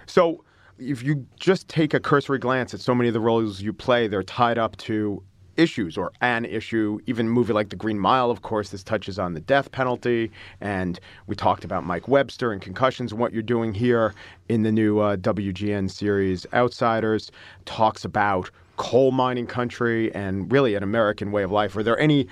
So, 0.05 0.43
if 0.81 1.03
you 1.03 1.27
just 1.39 1.67
take 1.67 1.93
a 1.93 1.99
cursory 1.99 2.39
glance 2.39 2.73
at 2.73 2.79
so 2.79 2.95
many 2.95 3.07
of 3.07 3.13
the 3.13 3.19
roles 3.19 3.61
you 3.61 3.71
play, 3.71 4.07
they're 4.07 4.23
tied 4.23 4.57
up 4.57 4.75
to 4.77 5.23
issues 5.57 5.97
or 5.97 6.11
an 6.21 6.45
issue. 6.45 6.99
Even 7.05 7.27
a 7.27 7.29
movie 7.29 7.53
like 7.53 7.69
The 7.69 7.75
Green 7.75 7.99
Mile, 7.99 8.31
of 8.31 8.41
course, 8.41 8.69
this 8.69 8.83
touches 8.83 9.19
on 9.19 9.33
the 9.33 9.41
death 9.41 9.71
penalty. 9.71 10.31
And 10.59 10.99
we 11.27 11.35
talked 11.35 11.63
about 11.63 11.85
Mike 11.85 12.07
Webster 12.07 12.51
and 12.51 12.61
concussions 12.61 13.11
and 13.11 13.19
what 13.19 13.33
you're 13.33 13.43
doing 13.43 13.73
here 13.73 14.15
in 14.49 14.63
the 14.63 14.71
new 14.71 14.99
uh, 14.99 15.17
WGN 15.17 15.91
series 15.91 16.47
Outsiders 16.53 17.31
talks 17.65 18.03
about 18.03 18.49
coal 18.77 19.11
mining 19.11 19.45
country 19.45 20.13
and 20.15 20.51
really 20.51 20.73
an 20.73 20.83
American 20.83 21.31
way 21.31 21.43
of 21.43 21.51
life. 21.51 21.75
Are 21.75 21.83
there 21.83 21.99
any 21.99 22.27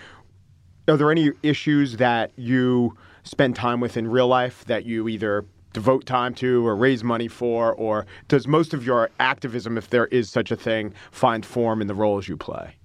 are 0.87 0.97
there 0.97 1.11
any 1.11 1.31
issues 1.43 1.97
that 1.97 2.31
you 2.35 2.97
spend 3.23 3.55
time 3.55 3.79
with 3.79 3.95
in 3.95 4.07
real 4.07 4.27
life 4.27 4.65
that 4.65 4.85
you 4.85 5.07
either 5.07 5.45
devote 5.73 6.05
time 6.05 6.33
to 6.35 6.65
or 6.67 6.75
raise 6.75 7.03
money 7.03 7.27
for? 7.27 7.73
Or 7.73 8.05
does 8.27 8.47
most 8.47 8.73
of 8.73 8.85
your 8.85 9.09
activism, 9.19 9.77
if 9.77 9.89
there 9.89 10.07
is 10.07 10.29
such 10.29 10.51
a 10.51 10.55
thing, 10.55 10.93
find 11.11 11.45
form 11.45 11.81
in 11.81 11.87
the 11.87 11.95
roles 11.95 12.27
you 12.27 12.37
play? 12.37 12.75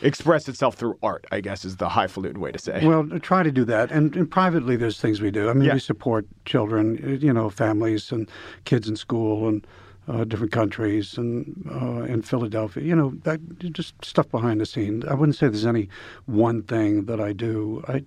Express 0.00 0.48
itself 0.48 0.74
through 0.74 0.98
art, 1.02 1.26
I 1.30 1.40
guess, 1.40 1.64
is 1.64 1.76
the 1.76 1.88
highfalutin 1.88 2.40
way 2.40 2.50
to 2.50 2.58
say. 2.58 2.84
Well, 2.84 3.06
try 3.20 3.42
to 3.42 3.52
do 3.52 3.64
that, 3.66 3.92
and, 3.92 4.16
and 4.16 4.28
privately, 4.28 4.74
there's 4.74 5.00
things 5.00 5.20
we 5.20 5.30
do. 5.30 5.48
I 5.48 5.52
mean, 5.52 5.64
yeah. 5.64 5.74
we 5.74 5.80
support 5.80 6.26
children, 6.44 7.18
you 7.20 7.32
know, 7.32 7.50
families 7.50 8.10
and 8.10 8.28
kids 8.64 8.88
in 8.88 8.96
school 8.96 9.46
and 9.48 9.66
uh, 10.08 10.24
different 10.24 10.52
countries 10.52 11.16
and 11.16 11.68
uh, 11.70 12.02
in 12.02 12.22
Philadelphia. 12.22 12.82
You 12.82 12.96
know, 12.96 13.12
that 13.22 13.40
just 13.72 13.94
stuff 14.04 14.28
behind 14.30 14.60
the 14.60 14.66
scenes. 14.66 15.04
I 15.04 15.14
wouldn't 15.14 15.36
say 15.36 15.48
there's 15.48 15.66
any 15.66 15.88
one 16.26 16.62
thing 16.62 17.04
that 17.04 17.20
I 17.20 17.32
do. 17.32 17.84
I 17.86 18.04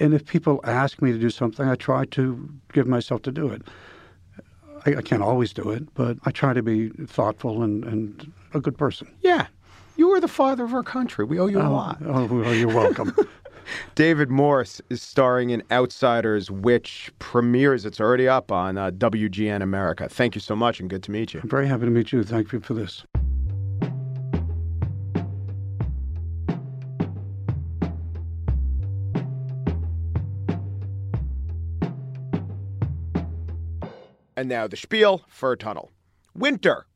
and 0.00 0.14
if 0.14 0.24
people 0.24 0.60
ask 0.64 1.00
me 1.02 1.12
to 1.12 1.18
do 1.18 1.30
something, 1.30 1.68
I 1.68 1.74
try 1.74 2.04
to 2.06 2.48
give 2.72 2.86
myself 2.86 3.22
to 3.22 3.32
do 3.32 3.48
it. 3.48 3.62
I, 4.86 4.96
I 4.96 5.02
can't 5.02 5.22
always 5.22 5.52
do 5.52 5.70
it, 5.70 5.92
but 5.94 6.18
I 6.24 6.30
try 6.30 6.52
to 6.52 6.62
be 6.62 6.90
thoughtful 7.06 7.62
and, 7.62 7.84
and 7.84 8.32
a 8.54 8.60
good 8.60 8.78
person. 8.78 9.12
Yeah. 9.22 9.46
You 9.96 10.10
are 10.10 10.20
the 10.20 10.28
father 10.28 10.64
of 10.64 10.74
our 10.74 10.84
country. 10.84 11.24
We 11.24 11.40
owe 11.40 11.46
you 11.46 11.58
a 11.58 11.66
oh, 11.66 11.72
lot. 11.72 11.98
Oh, 12.06 12.26
well, 12.26 12.54
you're 12.54 12.68
welcome. 12.74 13.14
David 13.94 14.30
Morse 14.30 14.80
is 14.88 15.02
starring 15.02 15.50
in 15.50 15.62
Outsiders, 15.70 16.50
which 16.50 17.10
premieres. 17.18 17.84
It's 17.84 18.00
already 18.00 18.28
up 18.28 18.52
on 18.52 18.78
uh, 18.78 18.90
WGN 18.92 19.62
America. 19.62 20.08
Thank 20.08 20.34
you 20.34 20.40
so 20.40 20.54
much 20.56 20.80
and 20.80 20.88
good 20.88 21.02
to 21.02 21.10
meet 21.10 21.34
you. 21.34 21.40
I'm 21.42 21.48
very 21.48 21.66
happy 21.66 21.84
to 21.84 21.90
meet 21.90 22.12
you. 22.12 22.22
Thank 22.22 22.52
you 22.52 22.60
for 22.60 22.74
this. 22.74 23.04
And 34.38 34.48
now 34.48 34.68
the 34.68 34.76
spiel 34.76 35.24
fur 35.26 35.56
tunnel. 35.56 35.90
Winter. 36.32 36.86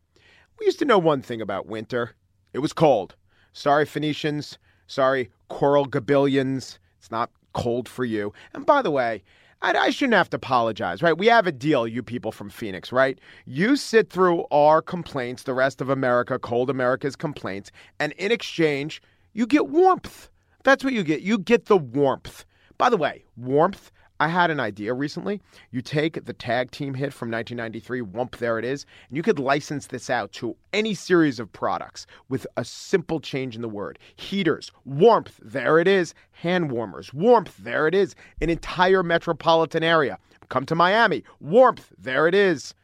We 0.61 0.66
used 0.66 0.78
to 0.78 0.85
know 0.85 1.00
one 1.00 1.22
thing 1.22 1.40
about 1.40 1.66
winter 1.66 2.14
it 2.52 2.61
was 2.61 2.72
cold. 2.72 3.16
Sorry, 3.52 3.85
Phoenicians. 3.85 4.59
Sorry, 4.87 5.28
Coral 5.48 5.88
Gabillions. 5.88 6.78
It's 7.00 7.11
not 7.11 7.33
cold 7.52 7.88
for 7.88 8.05
you. 8.05 8.33
And 8.55 8.64
by 8.64 8.81
the 8.81 8.92
way, 8.92 9.24
I, 9.61 9.72
I, 9.72 9.90
shouldn't 9.90 10.14
have 10.14 10.31
to 10.31 10.37
apologize, 10.37 11.02
right? 11.02 11.18
We 11.18 11.26
have 11.26 11.48
a 11.48 11.52
deal, 11.52 11.85
you 11.85 12.00
people 12.00 12.31
from 12.31 12.48
Phoenix, 12.48 12.92
right? 12.92 13.18
You 13.44 13.74
sit 13.74 14.09
through 14.09 14.44
our 14.52 14.81
complaints, 14.81 15.42
the 15.42 15.52
rest 15.52 15.81
of 15.81 15.88
America, 15.88 16.38
cold 16.38 16.70
America's 16.70 17.16
complaints, 17.16 17.72
and 17.98 18.12
in 18.12 18.31
exchange, 18.31 19.02
you 19.33 19.48
get 19.48 19.66
warmth. 19.66 20.31
That's 20.62 20.85
what 20.85 20.92
you 20.92 21.02
get. 21.02 21.22
You 21.22 21.38
get 21.38 21.66
the 21.66 21.76
warmth. 21.76 22.44
By 22.78 22.88
the 22.88 22.96
way, 22.96 23.24
warmth 23.37 23.90
I 24.20 24.29
had 24.29 24.51
an 24.51 24.61
idea 24.61 24.94
recently. 24.94 25.40
You 25.70 25.83
take 25.83 26.25
the 26.25 26.33
tag 26.33 26.70
team 26.70 26.94
hit 26.94 27.12
from 27.12 27.31
1993, 27.31 28.01
Whoomp, 28.03 28.37
there 28.37 28.59
it 28.59 28.64
is, 28.64 28.87
and 29.09 29.16
you 29.16 29.22
could 29.22 29.38
license 29.38 29.87
this 29.87 30.09
out 30.09 30.33
to 30.33 30.57
any 30.72 30.94
series 30.94 31.40
of 31.40 31.53
products 31.53 32.07
with 32.29 32.46
a 32.57 32.64
simple 32.64 33.20
change 33.20 33.57
in 33.57 33.62
the 33.62 33.68
word. 33.68 33.98
Heaters, 34.16 34.70
warmth, 34.85 35.40
there 35.42 35.79
it 35.79 35.88
is. 35.88 36.14
Hand 36.33 36.70
warmers, 36.70 37.12
warmth, 37.12 37.57
there 37.59 37.88
it 37.88 37.94
is. 37.94 38.14
An 38.40 38.51
entire 38.51 39.03
metropolitan 39.03 39.83
area. 39.83 40.18
Come 40.48 40.66
to 40.66 40.75
Miami, 40.75 41.25
warmth, 41.40 41.92
there 41.98 42.29
it 42.29 42.35
is. 42.35 42.75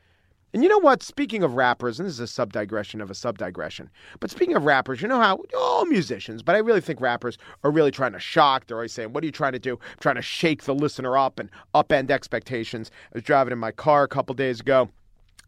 And 0.58 0.64
you 0.64 0.68
know 0.68 0.80
what? 0.80 1.04
Speaking 1.04 1.44
of 1.44 1.54
rappers, 1.54 2.00
and 2.00 2.08
this 2.08 2.14
is 2.14 2.18
a 2.18 2.26
sub 2.26 2.52
digression 2.52 3.00
of 3.00 3.12
a 3.12 3.14
sub 3.14 3.38
digression, 3.38 3.90
but 4.18 4.28
speaking 4.28 4.56
of 4.56 4.64
rappers, 4.64 5.00
you 5.00 5.06
know 5.06 5.20
how 5.20 5.40
all 5.56 5.84
musicians, 5.84 6.42
but 6.42 6.56
I 6.56 6.58
really 6.58 6.80
think 6.80 7.00
rappers 7.00 7.38
are 7.62 7.70
really 7.70 7.92
trying 7.92 8.10
to 8.10 8.18
shock. 8.18 8.66
They're 8.66 8.76
always 8.76 8.92
saying, 8.92 9.12
What 9.12 9.22
are 9.22 9.26
you 9.26 9.30
trying 9.30 9.52
to 9.52 9.60
do? 9.60 9.74
I'm 9.74 9.98
trying 10.00 10.16
to 10.16 10.22
shake 10.22 10.64
the 10.64 10.74
listener 10.74 11.16
up 11.16 11.38
and 11.38 11.48
upend 11.76 12.10
expectations. 12.10 12.90
I 13.12 13.18
was 13.18 13.22
driving 13.22 13.52
in 13.52 13.58
my 13.60 13.70
car 13.70 14.02
a 14.02 14.08
couple 14.08 14.34
days 14.34 14.58
ago. 14.58 14.88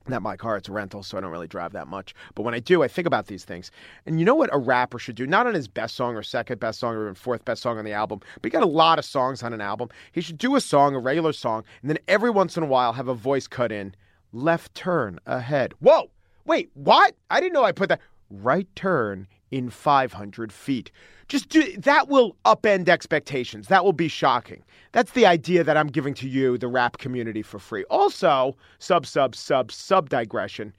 Not 0.07 0.23
my 0.23 0.37
car, 0.37 0.57
it's 0.57 0.69
a 0.69 0.73
rental, 0.73 1.03
so 1.03 1.19
I 1.19 1.21
don't 1.21 1.33
really 1.33 1.49
drive 1.49 1.73
that 1.73 1.89
much. 1.89 2.15
But 2.37 2.45
when 2.45 2.55
I 2.55 2.61
do, 2.61 2.85
I 2.85 2.87
think 2.87 3.09
about 3.09 3.27
these 3.27 3.45
things. 3.45 3.73
And 4.07 4.21
you 4.21 4.25
know 4.25 4.37
what 4.37 4.51
a 4.53 4.59
rapper 4.59 5.01
should 5.01 5.17
do? 5.17 5.27
Not 5.27 5.49
on 5.49 5.55
his 5.55 5.67
best 5.67 5.97
song 5.97 6.15
or 6.15 6.23
second 6.23 6.61
best 6.61 6.79
song 6.79 6.95
or 6.95 7.03
even 7.03 7.17
fourth 7.17 7.45
best 7.45 7.63
song 7.63 7.79
on 7.79 7.85
the 7.85 7.93
album, 7.95 8.21
but 8.35 8.45
he 8.45 8.51
got 8.51 8.63
a 8.63 8.67
lot 8.67 9.01
of 9.01 9.05
songs 9.05 9.43
on 9.43 9.53
an 9.53 9.61
album. 9.61 9.89
He 10.13 10.21
should 10.21 10.39
do 10.39 10.55
a 10.55 10.61
song, 10.61 10.95
a 10.95 11.01
regular 11.01 11.33
song, 11.33 11.65
and 11.83 11.91
then 11.91 11.99
every 12.07 12.31
once 12.31 12.57
in 12.57 12.63
a 12.63 12.67
while 12.67 12.93
have 12.93 13.09
a 13.09 13.15
voice 13.15 13.49
cut 13.49 13.73
in 13.73 13.93
left 14.33 14.75
turn 14.75 15.19
ahead. 15.27 15.73
Whoa! 15.81 16.11
Wait, 16.45 16.71
what? 16.75 17.15
I 17.31 17.41
didn't 17.41 17.53
know 17.53 17.65
I 17.65 17.73
put 17.73 17.89
that. 17.89 18.01
Right 18.31 18.69
turn 18.77 19.27
in 19.51 19.71
500 19.71 20.53
feet. 20.53 20.93
Just 21.29 21.49
do 21.49 21.77
that 21.79 22.09
will 22.09 22.37
upend 22.45 22.89
expectations. 22.89 23.69
That 23.69 23.85
will 23.85 23.93
be 23.93 24.09
shocking. 24.09 24.65
That's 24.93 25.13
the 25.13 25.27
idea 25.27 25.63
that 25.65 25.77
I'm 25.77 25.89
giving 25.89 26.15
to 26.15 26.29
you, 26.29 26.59
the 26.59 26.69
rap 26.69 26.99
community, 26.99 27.43
for 27.43 27.59
free. 27.59 27.85
Also, 27.85 28.57
sub, 28.79 29.07
sub, 29.07 29.35
sub, 29.35 29.71
sub 29.71 30.09
digression. 30.09 30.73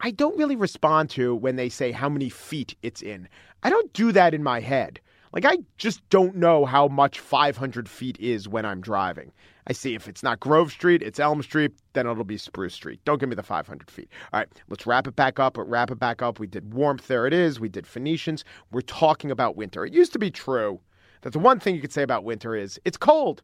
I 0.00 0.12
don't 0.12 0.38
really 0.38 0.56
respond 0.56 1.10
to 1.10 1.34
when 1.34 1.56
they 1.56 1.68
say 1.68 1.92
how 1.92 2.08
many 2.08 2.28
feet 2.28 2.74
it's 2.82 3.02
in. 3.02 3.28
I 3.62 3.70
don't 3.70 3.92
do 3.92 4.12
that 4.12 4.32
in 4.32 4.42
my 4.42 4.60
head. 4.60 5.00
Like, 5.32 5.44
I 5.44 5.58
just 5.76 6.08
don't 6.10 6.36
know 6.36 6.64
how 6.64 6.88
much 6.88 7.20
500 7.20 7.88
feet 7.88 8.18
is 8.18 8.48
when 8.48 8.64
I'm 8.64 8.80
driving. 8.80 9.32
I 9.66 9.72
see 9.72 9.94
if 9.94 10.08
it's 10.08 10.22
not 10.22 10.40
Grove 10.40 10.72
Street, 10.72 11.02
it's 11.02 11.20
Elm 11.20 11.42
Street, 11.42 11.72
then 11.92 12.06
it'll 12.06 12.24
be 12.24 12.38
Spruce 12.38 12.74
Street. 12.74 13.00
Don't 13.04 13.20
give 13.20 13.28
me 13.28 13.34
the 13.34 13.42
500 13.42 13.90
feet. 13.90 14.08
All 14.32 14.40
right, 14.40 14.48
let's 14.68 14.86
wrap 14.86 15.06
it 15.06 15.14
back 15.14 15.38
up. 15.38 15.54
But 15.54 15.68
wrap 15.68 15.90
it 15.90 15.98
back 15.98 16.22
up. 16.22 16.38
We 16.38 16.46
did 16.46 16.72
warmth. 16.72 17.06
There 17.06 17.26
it 17.26 17.34
is. 17.34 17.60
We 17.60 17.68
did 17.68 17.86
Phoenicians. 17.86 18.44
We're 18.72 18.80
talking 18.80 19.30
about 19.30 19.56
winter. 19.56 19.84
It 19.84 19.92
used 19.92 20.12
to 20.14 20.18
be 20.18 20.30
true 20.30 20.80
that 21.22 21.32
the 21.32 21.38
one 21.38 21.60
thing 21.60 21.74
you 21.74 21.80
could 21.80 21.92
say 21.92 22.02
about 22.02 22.24
winter 22.24 22.54
is 22.54 22.80
it's 22.84 22.96
cold. 22.96 23.42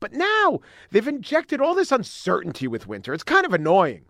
But 0.00 0.12
now 0.12 0.60
they've 0.90 1.08
injected 1.08 1.60
all 1.60 1.74
this 1.74 1.92
uncertainty 1.92 2.68
with 2.68 2.86
winter. 2.86 3.14
It's 3.14 3.22
kind 3.24 3.46
of 3.46 3.52
annoying. 3.52 4.04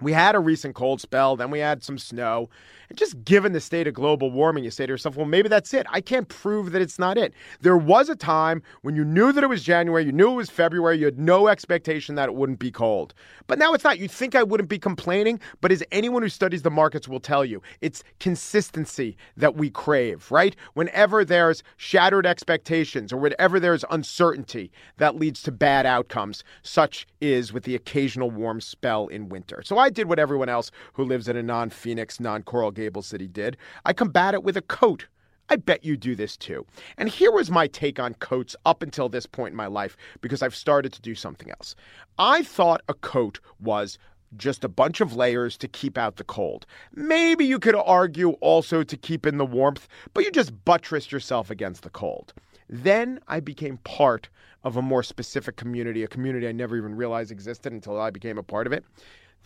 We 0.00 0.12
had 0.12 0.34
a 0.34 0.40
recent 0.40 0.74
cold 0.74 1.00
spell, 1.00 1.36
then 1.36 1.50
we 1.50 1.60
had 1.60 1.84
some 1.84 1.98
snow. 1.98 2.50
And 2.92 2.98
just 2.98 3.24
given 3.24 3.54
the 3.54 3.60
state 3.62 3.86
of 3.86 3.94
global 3.94 4.30
warming, 4.30 4.64
you 4.64 4.70
say 4.70 4.84
to 4.84 4.92
yourself, 4.92 5.16
well, 5.16 5.24
maybe 5.24 5.48
that's 5.48 5.72
it. 5.72 5.86
I 5.88 6.02
can't 6.02 6.28
prove 6.28 6.72
that 6.72 6.82
it's 6.82 6.98
not 6.98 7.16
it. 7.16 7.32
There 7.62 7.78
was 7.78 8.10
a 8.10 8.14
time 8.14 8.62
when 8.82 8.94
you 8.94 9.02
knew 9.02 9.32
that 9.32 9.42
it 9.42 9.46
was 9.46 9.62
January, 9.62 10.04
you 10.04 10.12
knew 10.12 10.32
it 10.32 10.36
was 10.36 10.50
February, 10.50 10.98
you 10.98 11.06
had 11.06 11.18
no 11.18 11.48
expectation 11.48 12.16
that 12.16 12.28
it 12.28 12.34
wouldn't 12.34 12.58
be 12.58 12.70
cold. 12.70 13.14
But 13.46 13.58
now 13.58 13.72
it's 13.72 13.82
not. 13.82 13.98
You'd 13.98 14.10
think 14.10 14.34
I 14.34 14.42
wouldn't 14.42 14.68
be 14.68 14.78
complaining, 14.78 15.40
but 15.62 15.72
as 15.72 15.82
anyone 15.90 16.20
who 16.20 16.28
studies 16.28 16.60
the 16.60 16.70
markets 16.70 17.08
will 17.08 17.18
tell 17.18 17.46
you, 17.46 17.62
it's 17.80 18.04
consistency 18.20 19.16
that 19.38 19.54
we 19.54 19.70
crave, 19.70 20.30
right? 20.30 20.54
Whenever 20.74 21.24
there's 21.24 21.62
shattered 21.78 22.26
expectations 22.26 23.10
or 23.10 23.16
whenever 23.16 23.58
there's 23.58 23.86
uncertainty, 23.90 24.70
that 24.98 25.16
leads 25.16 25.42
to 25.44 25.50
bad 25.50 25.86
outcomes. 25.86 26.44
Such 26.62 27.06
is 27.22 27.54
with 27.54 27.64
the 27.64 27.74
occasional 27.74 28.30
warm 28.30 28.60
spell 28.60 29.06
in 29.06 29.30
winter. 29.30 29.62
So 29.64 29.78
I 29.78 29.88
did 29.88 30.10
what 30.10 30.18
everyone 30.18 30.50
else 30.50 30.70
who 30.92 31.04
lives 31.04 31.26
in 31.26 31.38
a 31.38 31.42
non 31.42 31.70
Phoenix, 31.70 32.20
non 32.20 32.42
Coral 32.42 32.70
Gables 32.82 33.06
city 33.06 33.28
did. 33.28 33.56
I 33.84 33.92
combat 33.92 34.34
it 34.34 34.42
with 34.42 34.56
a 34.56 34.62
coat. 34.62 35.06
I 35.48 35.56
bet 35.56 35.84
you 35.84 35.96
do 35.96 36.16
this 36.16 36.36
too. 36.36 36.66
And 36.96 37.08
here 37.08 37.30
was 37.30 37.50
my 37.50 37.66
take 37.66 38.00
on 38.00 38.14
coats 38.14 38.56
up 38.66 38.82
until 38.82 39.08
this 39.08 39.26
point 39.26 39.52
in 39.52 39.56
my 39.56 39.66
life 39.66 39.96
because 40.20 40.42
I've 40.42 40.54
started 40.54 40.92
to 40.94 41.00
do 41.00 41.14
something 41.14 41.50
else. 41.50 41.76
I 42.18 42.42
thought 42.42 42.82
a 42.88 42.94
coat 42.94 43.38
was 43.60 43.98
just 44.36 44.64
a 44.64 44.68
bunch 44.68 45.00
of 45.00 45.14
layers 45.14 45.56
to 45.58 45.68
keep 45.68 45.96
out 45.96 46.16
the 46.16 46.24
cold. 46.24 46.66
Maybe 46.94 47.44
you 47.44 47.58
could 47.58 47.76
argue 47.76 48.30
also 48.40 48.82
to 48.82 48.96
keep 48.96 49.26
in 49.26 49.38
the 49.38 49.46
warmth, 49.46 49.86
but 50.14 50.24
you 50.24 50.30
just 50.30 50.64
buttressed 50.64 51.12
yourself 51.12 51.50
against 51.50 51.82
the 51.82 51.90
cold. 51.90 52.32
Then 52.68 53.20
I 53.28 53.40
became 53.40 53.76
part 53.78 54.28
of 54.64 54.76
a 54.76 54.82
more 54.82 55.02
specific 55.02 55.56
community, 55.56 56.02
a 56.02 56.08
community 56.08 56.48
I 56.48 56.52
never 56.52 56.76
even 56.76 56.94
realized 56.94 57.30
existed 57.30 57.72
until 57.72 58.00
I 58.00 58.10
became 58.10 58.38
a 58.38 58.42
part 58.42 58.66
of 58.66 58.72
it 58.72 58.84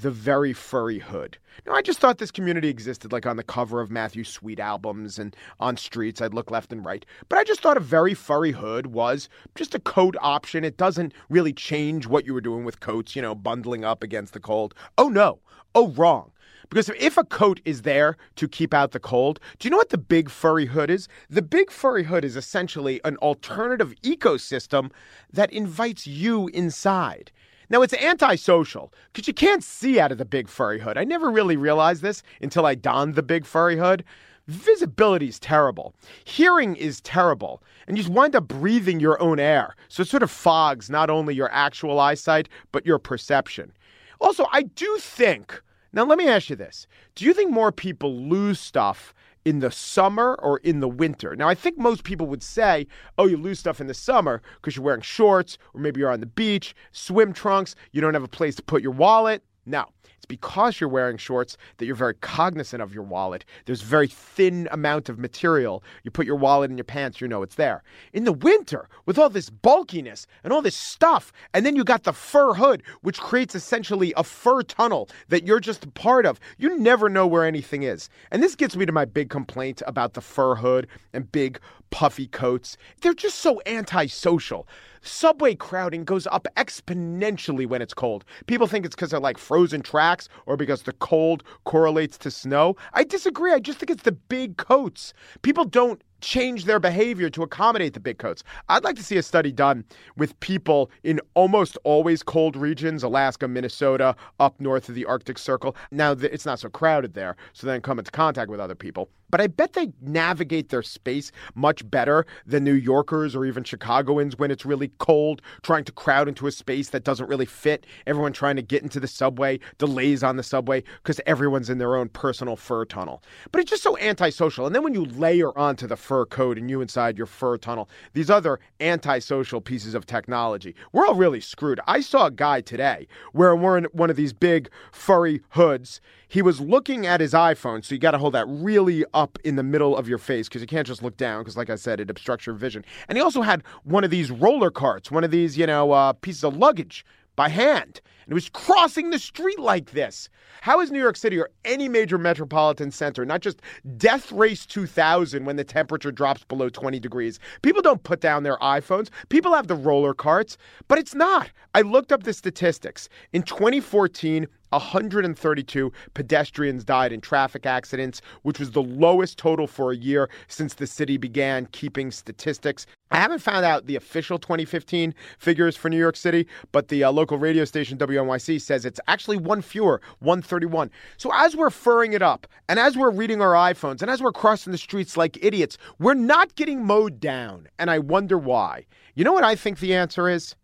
the 0.00 0.10
very 0.10 0.52
furry 0.52 0.98
hood. 0.98 1.38
Now, 1.66 1.72
I 1.72 1.82
just 1.82 1.98
thought 1.98 2.18
this 2.18 2.30
community 2.30 2.68
existed 2.68 3.12
like 3.12 3.26
on 3.26 3.36
the 3.36 3.42
cover 3.42 3.80
of 3.80 3.90
Matthew 3.90 4.24
Sweet 4.24 4.60
albums 4.60 5.18
and 5.18 5.34
on 5.58 5.76
streets. 5.76 6.20
I'd 6.20 6.34
look 6.34 6.50
left 6.50 6.72
and 6.72 6.84
right. 6.84 7.04
But 7.28 7.38
I 7.38 7.44
just 7.44 7.60
thought 7.60 7.76
a 7.76 7.80
very 7.80 8.14
furry 8.14 8.52
hood 8.52 8.88
was 8.88 9.28
just 9.54 9.74
a 9.74 9.80
coat 9.80 10.16
option. 10.20 10.64
It 10.64 10.76
doesn't 10.76 11.14
really 11.30 11.52
change 11.52 12.06
what 12.06 12.26
you 12.26 12.34
were 12.34 12.40
doing 12.40 12.64
with 12.64 12.80
coats, 12.80 13.16
you 13.16 13.22
know, 13.22 13.34
bundling 13.34 13.84
up 13.84 14.02
against 14.02 14.32
the 14.34 14.40
cold. 14.40 14.74
Oh, 14.98 15.08
no. 15.08 15.40
Oh, 15.74 15.88
wrong. 15.88 16.32
Because 16.68 16.90
if 16.98 17.16
a 17.16 17.24
coat 17.24 17.60
is 17.64 17.82
there 17.82 18.16
to 18.36 18.48
keep 18.48 18.74
out 18.74 18.90
the 18.90 18.98
cold, 18.98 19.38
do 19.58 19.66
you 19.66 19.70
know 19.70 19.76
what 19.76 19.90
the 19.90 19.98
big 19.98 20.28
furry 20.28 20.66
hood 20.66 20.90
is? 20.90 21.08
The 21.30 21.42
big 21.42 21.70
furry 21.70 22.04
hood 22.04 22.24
is 22.24 22.36
essentially 22.36 23.00
an 23.04 23.16
alternative 23.18 23.94
ecosystem 24.02 24.90
that 25.32 25.52
invites 25.52 26.06
you 26.06 26.48
inside. 26.48 27.30
Now, 27.68 27.82
it's 27.82 27.94
antisocial 27.94 28.92
because 29.12 29.26
you 29.26 29.34
can't 29.34 29.64
see 29.64 29.98
out 29.98 30.12
of 30.12 30.18
the 30.18 30.24
big 30.24 30.48
furry 30.48 30.78
hood. 30.78 30.96
I 30.96 31.04
never 31.04 31.30
really 31.30 31.56
realized 31.56 32.02
this 32.02 32.22
until 32.40 32.64
I 32.64 32.74
donned 32.74 33.14
the 33.14 33.22
big 33.22 33.44
furry 33.44 33.76
hood. 33.76 34.04
Visibility 34.46 35.26
is 35.26 35.40
terrible. 35.40 35.92
Hearing 36.24 36.76
is 36.76 37.00
terrible. 37.00 37.62
And 37.86 37.96
you 37.96 38.04
just 38.04 38.14
wind 38.14 38.36
up 38.36 38.46
breathing 38.46 39.00
your 39.00 39.20
own 39.20 39.40
air. 39.40 39.74
So 39.88 40.02
it 40.02 40.08
sort 40.08 40.22
of 40.22 40.30
fogs 40.30 40.88
not 40.88 41.10
only 41.10 41.34
your 41.34 41.50
actual 41.50 41.98
eyesight, 41.98 42.48
but 42.70 42.86
your 42.86 43.00
perception. 43.00 43.72
Also, 44.20 44.46
I 44.52 44.62
do 44.62 44.96
think, 45.00 45.60
now 45.92 46.04
let 46.04 46.18
me 46.18 46.28
ask 46.28 46.48
you 46.48 46.56
this 46.56 46.86
do 47.16 47.24
you 47.24 47.34
think 47.34 47.50
more 47.50 47.72
people 47.72 48.16
lose 48.16 48.60
stuff 48.60 49.12
in 49.46 49.60
the 49.60 49.70
summer 49.70 50.34
or 50.42 50.58
in 50.58 50.80
the 50.80 50.88
winter. 50.88 51.36
Now, 51.36 51.48
I 51.48 51.54
think 51.54 51.78
most 51.78 52.02
people 52.02 52.26
would 52.26 52.42
say, 52.42 52.88
oh, 53.16 53.26
you 53.26 53.36
lose 53.36 53.60
stuff 53.60 53.80
in 53.80 53.86
the 53.86 53.94
summer 53.94 54.42
because 54.56 54.74
you're 54.74 54.84
wearing 54.84 55.02
shorts 55.02 55.56
or 55.72 55.80
maybe 55.80 56.00
you're 56.00 56.10
on 56.10 56.18
the 56.18 56.26
beach, 56.26 56.74
swim 56.90 57.32
trunks, 57.32 57.76
you 57.92 58.00
don't 58.00 58.12
have 58.12 58.24
a 58.24 58.28
place 58.28 58.56
to 58.56 58.62
put 58.64 58.82
your 58.82 58.90
wallet. 58.90 59.44
No, 59.68 59.86
it's 60.16 60.26
because 60.26 60.80
you're 60.80 60.88
wearing 60.88 61.16
shorts 61.16 61.56
that 61.78 61.86
you're 61.86 61.96
very 61.96 62.14
cognizant 62.14 62.80
of 62.80 62.94
your 62.94 63.02
wallet. 63.02 63.44
There's 63.64 63.82
a 63.82 63.86
very 63.86 64.06
thin 64.06 64.68
amount 64.70 65.08
of 65.08 65.18
material. 65.18 65.82
You 66.04 66.12
put 66.12 66.24
your 66.24 66.36
wallet 66.36 66.70
in 66.70 66.78
your 66.78 66.84
pants, 66.84 67.20
you 67.20 67.26
know 67.26 67.42
it's 67.42 67.56
there. 67.56 67.82
In 68.12 68.22
the 68.24 68.32
winter, 68.32 68.88
with 69.06 69.18
all 69.18 69.28
this 69.28 69.50
bulkiness 69.50 70.28
and 70.44 70.52
all 70.52 70.62
this 70.62 70.76
stuff, 70.76 71.32
and 71.52 71.66
then 71.66 71.74
you 71.74 71.82
got 71.82 72.04
the 72.04 72.12
fur 72.12 72.54
hood, 72.54 72.84
which 73.02 73.18
creates 73.18 73.56
essentially 73.56 74.14
a 74.16 74.22
fur 74.22 74.62
tunnel 74.62 75.08
that 75.28 75.46
you're 75.46 75.58
just 75.58 75.84
a 75.84 75.90
part 75.90 76.26
of. 76.26 76.38
You 76.58 76.78
never 76.78 77.08
know 77.08 77.26
where 77.26 77.44
anything 77.44 77.82
is. 77.82 78.08
And 78.30 78.44
this 78.44 78.54
gets 78.54 78.76
me 78.76 78.86
to 78.86 78.92
my 78.92 79.04
big 79.04 79.30
complaint 79.30 79.82
about 79.84 80.14
the 80.14 80.20
fur 80.20 80.54
hood 80.54 80.86
and 81.12 81.30
big 81.32 81.58
puffy 81.90 82.28
coats. 82.28 82.76
They're 83.00 83.14
just 83.14 83.38
so 83.38 83.60
antisocial. 83.66 84.68
Subway 85.02 85.54
crowding 85.54 86.04
goes 86.04 86.26
up 86.26 86.46
exponentially 86.56 87.66
when 87.66 87.82
it's 87.82 87.94
cold. 87.94 88.24
People 88.46 88.66
think 88.66 88.84
it's 88.84 88.94
because 88.94 89.10
they're 89.10 89.20
like 89.20 89.38
frozen 89.38 89.82
tracks 89.82 90.28
or 90.46 90.56
because 90.56 90.82
the 90.82 90.92
cold 90.92 91.42
correlates 91.64 92.18
to 92.18 92.30
snow. 92.30 92.76
I 92.92 93.04
disagree. 93.04 93.52
I 93.52 93.58
just 93.58 93.78
think 93.78 93.90
it's 93.90 94.02
the 94.02 94.12
big 94.12 94.56
coats. 94.56 95.12
People 95.42 95.64
don't 95.64 96.02
change 96.20 96.64
their 96.64 96.80
behavior 96.80 97.30
to 97.30 97.42
accommodate 97.42 97.94
the 97.94 98.00
big 98.00 98.18
coats. 98.18 98.42
I'd 98.68 98.84
like 98.84 98.96
to 98.96 99.02
see 99.02 99.16
a 99.16 99.22
study 99.22 99.52
done 99.52 99.84
with 100.16 100.38
people 100.40 100.90
in 101.02 101.20
almost 101.34 101.78
always 101.84 102.22
cold 102.22 102.56
regions, 102.56 103.02
Alaska, 103.02 103.48
Minnesota, 103.48 104.16
up 104.40 104.60
north 104.60 104.88
of 104.88 104.94
the 104.94 105.04
Arctic 105.04 105.38
Circle. 105.38 105.76
Now, 105.90 106.12
it's 106.12 106.46
not 106.46 106.58
so 106.58 106.68
crowded 106.68 107.14
there, 107.14 107.36
so 107.52 107.66
then 107.66 107.80
come 107.80 107.98
into 107.98 108.10
contact 108.10 108.50
with 108.50 108.60
other 108.60 108.74
people. 108.74 109.08
But 109.28 109.40
I 109.40 109.48
bet 109.48 109.72
they 109.72 109.92
navigate 110.00 110.68
their 110.68 110.82
space 110.82 111.32
much 111.56 111.88
better 111.90 112.26
than 112.46 112.62
New 112.62 112.74
Yorkers 112.74 113.34
or 113.34 113.44
even 113.44 113.64
Chicagoans 113.64 114.38
when 114.38 114.52
it's 114.52 114.64
really 114.64 114.92
cold, 114.98 115.42
trying 115.62 115.84
to 115.84 115.92
crowd 115.92 116.28
into 116.28 116.46
a 116.46 116.52
space 116.52 116.90
that 116.90 117.02
doesn't 117.02 117.28
really 117.28 117.46
fit. 117.46 117.86
Everyone 118.06 118.32
trying 118.32 118.54
to 118.56 118.62
get 118.62 118.84
into 118.84 119.00
the 119.00 119.08
subway, 119.08 119.58
delays 119.78 120.22
on 120.22 120.36
the 120.36 120.44
subway 120.44 120.84
because 121.02 121.20
everyone's 121.26 121.68
in 121.68 121.78
their 121.78 121.96
own 121.96 122.08
personal 122.08 122.54
fur 122.54 122.84
tunnel. 122.84 123.22
But 123.50 123.60
it's 123.60 123.70
just 123.70 123.82
so 123.82 123.98
antisocial. 123.98 124.64
And 124.64 124.74
then 124.74 124.84
when 124.84 124.94
you 124.94 125.06
layer 125.06 125.56
onto 125.58 125.88
the 125.88 125.96
fur 126.06 126.24
coat 126.24 126.56
and 126.56 126.70
you 126.70 126.80
inside 126.80 127.18
your 127.18 127.26
fur 127.26 127.56
tunnel, 127.56 127.88
these 128.12 128.30
other 128.30 128.60
antisocial 128.78 129.60
pieces 129.60 129.92
of 129.92 130.06
technology, 130.06 130.74
we're 130.92 131.04
all 131.04 131.16
really 131.16 131.40
screwed. 131.40 131.80
I 131.88 132.00
saw 132.00 132.26
a 132.26 132.30
guy 132.30 132.60
today 132.60 133.08
wearing 133.32 133.86
one 133.92 134.08
of 134.08 134.16
these 134.16 134.32
big 134.32 134.70
furry 134.92 135.42
hoods. 135.50 136.00
He 136.28 136.42
was 136.42 136.60
looking 136.60 137.06
at 137.06 137.20
his 137.20 137.32
iPhone, 137.32 137.84
so 137.84 137.94
you 137.94 138.00
got 138.00 138.12
to 138.12 138.18
hold 138.18 138.34
that 138.34 138.46
really 138.46 139.04
up 139.14 139.38
in 139.42 139.56
the 139.56 139.62
middle 139.64 139.96
of 139.96 140.08
your 140.08 140.18
face 140.18 140.48
because 140.48 140.60
you 140.60 140.68
can't 140.68 140.86
just 140.86 141.02
look 141.02 141.16
down 141.16 141.40
because, 141.40 141.56
like 141.56 141.70
I 141.70 141.76
said, 141.76 141.98
it 141.98 142.08
obstructs 142.08 142.46
your 142.46 142.54
vision. 142.54 142.84
And 143.08 143.18
he 143.18 143.22
also 143.22 143.42
had 143.42 143.64
one 143.82 144.04
of 144.04 144.10
these 144.10 144.30
roller 144.30 144.70
carts, 144.70 145.10
one 145.10 145.24
of 145.24 145.32
these, 145.32 145.58
you 145.58 145.66
know, 145.66 145.90
uh, 145.90 146.12
pieces 146.12 146.44
of 146.44 146.56
luggage 146.56 147.04
by 147.36 147.48
hand. 147.48 148.00
And 148.24 148.32
it 148.32 148.34
was 148.34 148.48
crossing 148.48 149.10
the 149.10 149.18
street 149.20 149.60
like 149.60 149.92
this. 149.92 150.28
How 150.62 150.80
is 150.80 150.90
New 150.90 150.98
York 150.98 151.16
City 151.16 151.38
or 151.38 151.50
any 151.64 151.88
major 151.88 152.18
metropolitan 152.18 152.90
center 152.90 153.24
not 153.24 153.40
just 153.40 153.62
death 153.96 154.32
race 154.32 154.66
2000 154.66 155.44
when 155.44 155.54
the 155.54 155.62
temperature 155.62 156.10
drops 156.10 156.42
below 156.42 156.68
20 156.68 156.98
degrees? 156.98 157.38
People 157.62 157.82
don't 157.82 158.02
put 158.02 158.20
down 158.20 158.42
their 158.42 158.56
iPhones. 158.56 159.10
People 159.28 159.54
have 159.54 159.68
the 159.68 159.76
roller 159.76 160.12
carts, 160.12 160.56
but 160.88 160.98
it's 160.98 161.14
not. 161.14 161.50
I 161.74 161.82
looked 161.82 162.10
up 162.10 162.24
the 162.24 162.32
statistics. 162.32 163.08
In 163.32 163.44
2014, 163.44 164.48
132 164.76 165.92
pedestrians 166.14 166.84
died 166.84 167.12
in 167.12 167.20
traffic 167.20 167.66
accidents, 167.66 168.20
which 168.42 168.58
was 168.58 168.70
the 168.70 168.82
lowest 168.82 169.38
total 169.38 169.66
for 169.66 169.92
a 169.92 169.96
year 169.96 170.28
since 170.48 170.74
the 170.74 170.86
city 170.86 171.16
began 171.16 171.66
keeping 171.72 172.10
statistics. 172.10 172.86
I 173.10 173.18
haven't 173.18 173.38
found 173.38 173.64
out 173.64 173.86
the 173.86 173.96
official 173.96 174.38
2015 174.38 175.14
figures 175.38 175.76
for 175.76 175.88
New 175.88 175.98
York 175.98 176.16
City, 176.16 176.46
but 176.72 176.88
the 176.88 177.04
uh, 177.04 177.12
local 177.12 177.38
radio 177.38 177.64
station 177.64 177.96
WNYC 177.96 178.60
says 178.60 178.84
it's 178.84 179.00
actually 179.08 179.36
one 179.36 179.62
fewer, 179.62 180.00
131. 180.18 180.90
So 181.16 181.30
as 181.32 181.56
we're 181.56 181.70
furring 181.70 182.12
it 182.12 182.22
up, 182.22 182.46
and 182.68 182.78
as 182.78 182.96
we're 182.96 183.10
reading 183.10 183.40
our 183.40 183.52
iPhones, 183.52 184.02
and 184.02 184.10
as 184.10 184.22
we're 184.22 184.32
crossing 184.32 184.72
the 184.72 184.78
streets 184.78 185.16
like 185.16 185.42
idiots, 185.42 185.78
we're 185.98 186.14
not 186.14 186.54
getting 186.56 186.84
mowed 186.84 187.20
down. 187.20 187.68
And 187.78 187.90
I 187.90 187.98
wonder 188.00 188.38
why. 188.38 188.86
You 189.14 189.24
know 189.24 189.32
what 189.32 189.44
I 189.44 189.54
think 189.54 189.78
the 189.78 189.94
answer 189.94 190.28
is? 190.28 190.54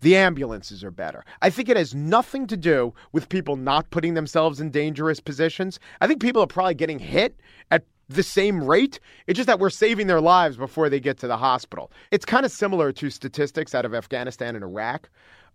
The 0.00 0.16
ambulances 0.16 0.82
are 0.82 0.90
better. 0.90 1.24
I 1.42 1.50
think 1.50 1.68
it 1.68 1.76
has 1.76 1.94
nothing 1.94 2.46
to 2.48 2.56
do 2.56 2.94
with 3.12 3.28
people 3.28 3.56
not 3.56 3.90
putting 3.90 4.14
themselves 4.14 4.60
in 4.60 4.70
dangerous 4.70 5.20
positions. 5.20 5.78
I 6.00 6.06
think 6.06 6.20
people 6.20 6.42
are 6.42 6.46
probably 6.46 6.74
getting 6.74 6.98
hit 6.98 7.38
at 7.70 7.84
the 8.08 8.22
same 8.22 8.64
rate. 8.64 8.98
It's 9.26 9.36
just 9.36 9.46
that 9.46 9.60
we're 9.60 9.70
saving 9.70 10.08
their 10.08 10.20
lives 10.20 10.56
before 10.56 10.88
they 10.88 11.00
get 11.00 11.18
to 11.18 11.28
the 11.28 11.36
hospital. 11.36 11.92
It's 12.10 12.24
kind 12.24 12.44
of 12.44 12.50
similar 12.50 12.92
to 12.92 13.10
statistics 13.10 13.74
out 13.74 13.84
of 13.84 13.94
Afghanistan 13.94 14.54
and 14.56 14.64
Iraq. 14.64 15.08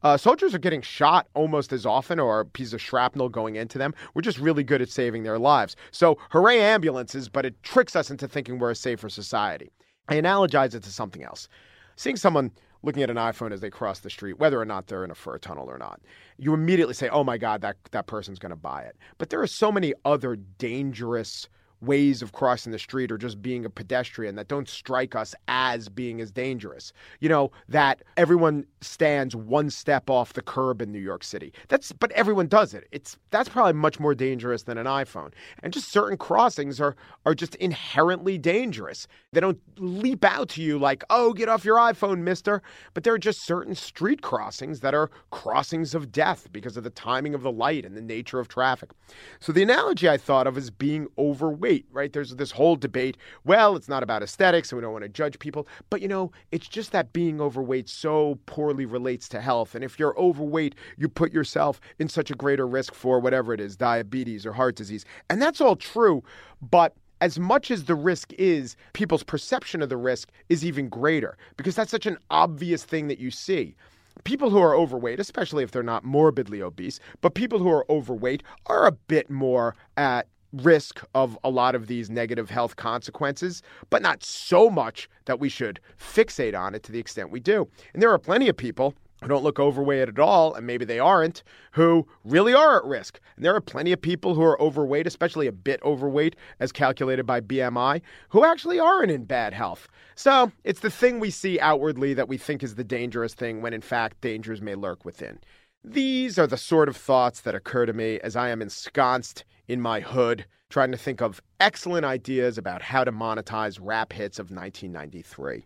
Uh, 0.03 0.17
soldiers 0.17 0.53
are 0.53 0.60
getting 0.60 0.81
shot 0.81 1.27
almost 1.34 1.73
as 1.73 1.86
often 1.86 2.19
or 2.19 2.41
a 2.41 2.45
piece 2.45 2.73
of 2.73 2.81
shrapnel 2.81 3.27
going 3.27 3.55
into 3.55 3.77
them. 3.77 3.93
We're 4.13 4.21
just 4.21 4.38
really 4.38 4.63
good 4.63 4.81
at 4.81 4.89
saving 4.89 5.23
their 5.23 5.39
lives. 5.39 5.75
So, 5.91 6.17
hooray 6.29 6.62
ambulances, 6.62 7.27
but 7.27 7.45
it 7.45 7.62
tricks 7.63 7.95
us 7.95 8.12
into 8.12 8.27
thinking 8.27 8.60
we're 8.60 8.71
a 8.71 8.75
safer 8.75 9.10
society. 9.10 9.71
I 10.08 10.15
analogize 10.15 10.75
it 10.75 10.84
to 10.84 10.91
something 10.91 11.23
else. 11.23 11.47
Seeing 11.95 12.17
someone 12.17 12.51
looking 12.86 13.04
at 13.04 13.10
an 13.10 13.17
iPhone 13.17 13.52
as 13.52 13.62
they 13.62 13.69
cross 13.69 14.00
the 14.00 14.10
street, 14.10 14.39
whether 14.39 14.60
or 14.60 14.65
not 14.65 14.88
they're 14.88 15.04
in 15.04 15.12
a 15.12 15.15
fur 15.15 15.38
tunnel 15.38 15.69
or 15.69 15.78
not, 15.78 16.00
you 16.38 16.54
immediately 16.54 16.93
say, 16.93 17.10
oh 17.10 17.24
my 17.24 17.38
God, 17.38 17.62
that, 17.62 17.78
that 17.91 18.08
person's 18.08 18.39
going 18.39 18.52
to 18.52 18.56
buy 18.56 18.84
it. 18.84 18.95
But 19.17 19.30
there 19.30 19.41
are 19.41 19.48
so 19.48 19.71
many 19.71 19.93
other 20.06 20.36
dangerous 20.36 21.50
ways 21.86 22.21
of 22.21 22.32
crossing 22.32 22.71
the 22.71 22.80
street 22.80 23.12
or 23.12 23.17
just 23.17 23.41
being 23.41 23.65
a 23.65 23.69
pedestrian 23.69 24.36
that 24.36 24.48
don't 24.48 24.67
strike 24.67 25.15
us 25.15 25.36
as 25.48 25.89
being 25.89 26.21
as 26.21 26.32
dangerous. 26.32 26.93
You 27.19 27.30
know, 27.30 27.52
that 27.69 28.04
everyone 28.17 28.65
stands 28.82 29.36
one 29.36 29.69
step 29.69 30.10
off 30.10 30.34
the 30.34 30.41
curb 30.41 30.82
in 30.82 30.91
New 30.91 31.00
York 31.00 31.24
City. 31.24 31.54
That's 31.67 31.91
but 31.91 32.12
everyone 32.12 32.48
does 32.48 32.74
it. 32.74 32.88
It's 32.91 33.17
that's 33.32 33.50
probably 33.50 33.74
much 33.74 34.00
more 34.00 34.15
dangerous 34.15 34.63
than 34.63 34.78
an 34.78 34.86
iPhone. 34.86 35.32
And 35.63 35.74
just 35.74 35.91
certain 35.91 36.17
crossings 36.17 36.80
are 36.80 36.95
are 37.26 37.36
just 37.36 37.56
inherently 37.56 38.38
dangerous. 38.38 39.08
They 39.34 39.39
don't 39.39 39.60
leap 39.78 40.24
out 40.24 40.50
to 40.50 40.62
you 40.62 40.78
like, 40.78 41.04
"Oh, 41.10 41.34
get 41.34 41.50
off 41.50 41.65
your 41.65 41.78
iPhone, 41.78 42.19
mister." 42.19 42.62
But 42.93 43.04
there 43.04 43.13
are 43.13 43.19
just 43.19 43.45
certain 43.45 43.76
street 43.76 44.21
crossings 44.21 44.80
that 44.80 44.93
are 44.93 45.12
crossings 45.32 45.93
of 45.93 46.12
death 46.12 46.48
because 46.52 46.78
of 46.78 46.84
the 46.84 46.89
timing 46.89 47.34
of 47.34 47.43
the 47.43 47.52
light 47.52 47.86
and 47.86 47.95
the 47.95 48.02
nature 48.02 48.39
of 48.39 48.48
traffic. 48.48 48.91
So 49.39 49.52
the 49.52 49.63
analogy 49.63 50.10
I 50.10 50.17
thought 50.17 50.48
of 50.48 50.58
is 50.58 50.69
being 50.69 51.08
overweight 51.17 51.75
right? 51.92 52.14
There's 52.14 52.36
this 52.36 52.52
whole 52.52 52.76
debate. 52.76 53.18
Well, 53.44 53.76
it's 53.76 53.90
not 53.90 54.04
about 54.04 54.24
aesthetics 54.24 54.72
and 54.72 54.78
we 54.78 54.84
don't 54.84 54.94
want 54.94 55.04
to 55.04 55.10
judge 55.10 55.40
people. 55.40 55.68
But, 55.90 56.02
you 56.02 56.08
know, 56.08 56.32
it's 56.52 56.68
just 56.68 56.92
that 56.92 57.14
being 57.14 57.42
overweight 57.42 57.90
so 57.90 58.40
poorly 58.46 58.86
relates 58.86 59.28
to 59.30 59.42
health. 59.42 59.76
And 59.76 59.84
if 59.84 60.00
you're 60.00 60.18
overweight, 60.18 60.76
you 60.98 61.10
put 61.10 61.34
yourself 61.34 61.82
in 62.00 62.08
such 62.08 62.32
a 62.32 62.36
greater 62.36 62.68
risk 62.68 62.94
for 62.94 63.20
whatever 63.20 63.54
it 63.54 63.60
is, 63.60 63.76
diabetes 63.76 64.46
or 64.46 64.54
heart 64.54 64.76
disease. 64.76 65.06
And 65.30 65.42
that's 65.42 65.62
all 65.62 65.76
true. 65.76 66.24
But 66.62 66.96
as 67.22 67.40
much 67.40 67.72
as 67.72 67.86
the 67.86 67.96
risk 67.96 68.34
is, 68.34 68.76
people's 68.94 69.24
perception 69.24 69.82
of 69.82 69.90
the 69.90 69.98
risk 69.98 70.30
is 70.50 70.66
even 70.66 70.90
greater 70.90 71.38
because 71.58 71.76
that's 71.76 71.92
such 71.92 72.06
an 72.06 72.18
obvious 72.30 72.84
thing 72.84 73.08
that 73.08 73.20
you 73.20 73.32
see. 73.32 73.76
People 74.24 74.50
who 74.50 74.60
are 74.60 74.76
overweight, 74.76 75.20
especially 75.20 75.64
if 75.64 75.72
they're 75.72 75.84
not 75.84 76.04
morbidly 76.04 76.62
obese, 76.62 77.00
but 77.22 77.36
people 77.36 77.60
who 77.60 77.70
are 77.70 77.86
overweight 77.90 78.44
are 78.66 78.86
a 78.86 78.92
bit 78.92 79.30
more 79.30 79.76
at 79.98 80.28
risk 80.53 81.01
of 81.13 81.38
a 81.43 81.49
lot 81.49 81.75
of 81.75 81.88
these 81.88 82.10
negative 82.10 82.49
health 82.49 82.75
consequences, 82.75 83.62
but 83.89 84.01
not 84.01 84.23
so 84.23 84.69
much 84.69 85.10
that 85.25 85.39
we 85.39 85.49
should 85.49 85.79
fixate 85.99 86.58
on 86.58 86.75
it 86.75 86.84
to 86.84 86.91
the 86.91 86.99
extent 86.99 87.31
we 87.31 87.39
do. 87.39 87.67
And 87.93 88.01
there 88.01 88.12
are 88.12 88.19
plenty 88.19 88.47
of 88.47 88.58
people 88.58 88.93
who 89.21 89.29
don't 89.29 89.43
look 89.43 89.60
overweight 89.60 90.08
at 90.08 90.19
all, 90.19 90.53
and 90.53 90.67
maybe 90.67 90.86
they 90.86 90.99
aren't, 90.99 91.41
who 91.71 92.05
really 92.23 92.53
are 92.53 92.77
at 92.77 92.86
risk. 92.86 93.19
And 93.36 93.45
there 93.45 93.55
are 93.55 93.62
plenty 93.62 93.91
of 93.91 94.01
people 94.01 94.36
who 94.36 94.43
are 94.43 94.62
overweight, 94.62 95.08
especially 95.08 95.47
a 95.47 95.51
bit 95.51 95.81
overweight 95.84 96.36
as 96.60 96.71
calculated 96.71 97.25
by 97.25 97.41
BMI, 97.41 98.01
who 98.29 98.43
actually 98.43 98.79
aren't 98.79 99.12
in 99.12 99.23
bad 99.23 99.53
health. 99.53 99.88
So 100.15 100.51
it's 100.63 100.81
the 100.81 100.91
thing 100.91 101.19
we 101.19 101.31
see 101.31 101.60
outwardly 101.60 102.13
that 102.13 102.27
we 102.27 102.38
think 102.38 102.62
is 102.62 102.75
the 102.75 102.84
dangerous 102.84 103.34
thing 103.34 103.62
when 103.62 103.73
in 103.73 103.81
fact 103.81 104.21
dangers 104.21 104.62
may 104.62 104.75
lurk 104.75 105.05
within. 105.05 105.39
These 105.84 106.38
are 106.38 106.47
the 106.47 106.58
sort 106.58 106.89
of 106.89 106.97
thoughts 106.97 107.41
that 107.41 107.55
occur 107.55 107.86
to 107.86 107.93
me 107.93 108.19
as 108.21 108.36
I 108.36 108.49
am 108.49 108.62
ensconced 108.62 109.43
in 109.67 109.82
my 109.82 109.99
hood, 109.99 110.45
trying 110.69 110.91
to 110.91 110.97
think 110.97 111.21
of 111.21 111.41
excellent 111.60 112.06
ideas 112.06 112.58
about 112.58 112.82
how 112.82 113.04
to 113.04 113.12
monetize 113.12 113.80
rap 113.82 114.13
hits 114.13 114.39
of 114.39 114.51
1993. 114.51 115.65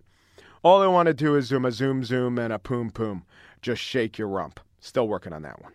All 0.61 0.81
I 0.81 0.87
want 0.87 1.07
to 1.07 1.13
do 1.13 1.35
is 1.35 1.45
zoom 1.45 1.65
a 1.65 1.71
zoom 1.71 2.03
zoom 2.03 2.37
and 2.37 2.51
a 2.51 2.59
poom 2.59 2.91
poom. 2.91 3.23
Just 3.61 3.81
shake 3.81 4.17
your 4.17 4.27
rump. 4.27 4.59
Still 4.81 5.07
working 5.07 5.33
on 5.33 5.41
that 5.43 5.61
one. 5.61 5.73